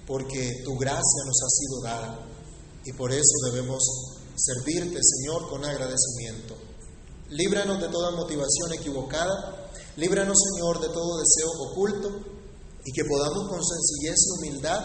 porque 0.07 0.63
tu 0.65 0.76
gracia 0.78 1.24
nos 1.28 1.38
ha 1.43 1.49
sido 1.49 1.82
dada 1.84 2.28
y 2.86 2.91
por 2.93 3.11
eso 3.13 3.51
debemos 3.51 3.84
servirte, 4.36 4.99
Señor, 5.03 5.47
con 5.47 5.63
agradecimiento. 5.63 6.55
Líbranos 7.30 7.80
de 7.80 7.89
toda 7.89 8.15
motivación 8.15 8.74
equivocada. 8.74 9.70
Líbranos, 9.95 10.38
Señor, 10.53 10.80
de 10.80 10.88
todo 10.88 11.20
deseo 11.20 11.51
oculto 11.70 12.09
y 12.84 12.91
que 12.93 13.05
podamos 13.05 13.47
con 13.47 13.63
sencillez 13.63 14.15
y 14.26 14.39
humildad 14.39 14.80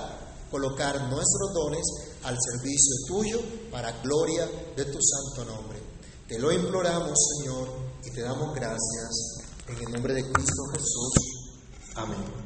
colocar 0.50 1.08
nuestros 1.08 1.54
dones 1.54 2.11
al 2.24 2.36
servicio 2.40 2.94
tuyo 3.06 3.40
para 3.70 3.92
gloria 4.02 4.48
de 4.76 4.84
tu 4.84 4.98
santo 5.00 5.44
nombre. 5.50 5.80
Te 6.28 6.38
lo 6.38 6.52
imploramos, 6.52 7.18
Señor, 7.38 7.68
y 8.04 8.10
te 8.10 8.22
damos 8.22 8.54
gracias 8.54 9.42
en 9.68 9.76
el 9.76 9.92
nombre 9.92 10.14
de 10.14 10.32
Cristo 10.32 10.62
Jesús. 10.72 11.12
Amén. 11.94 12.42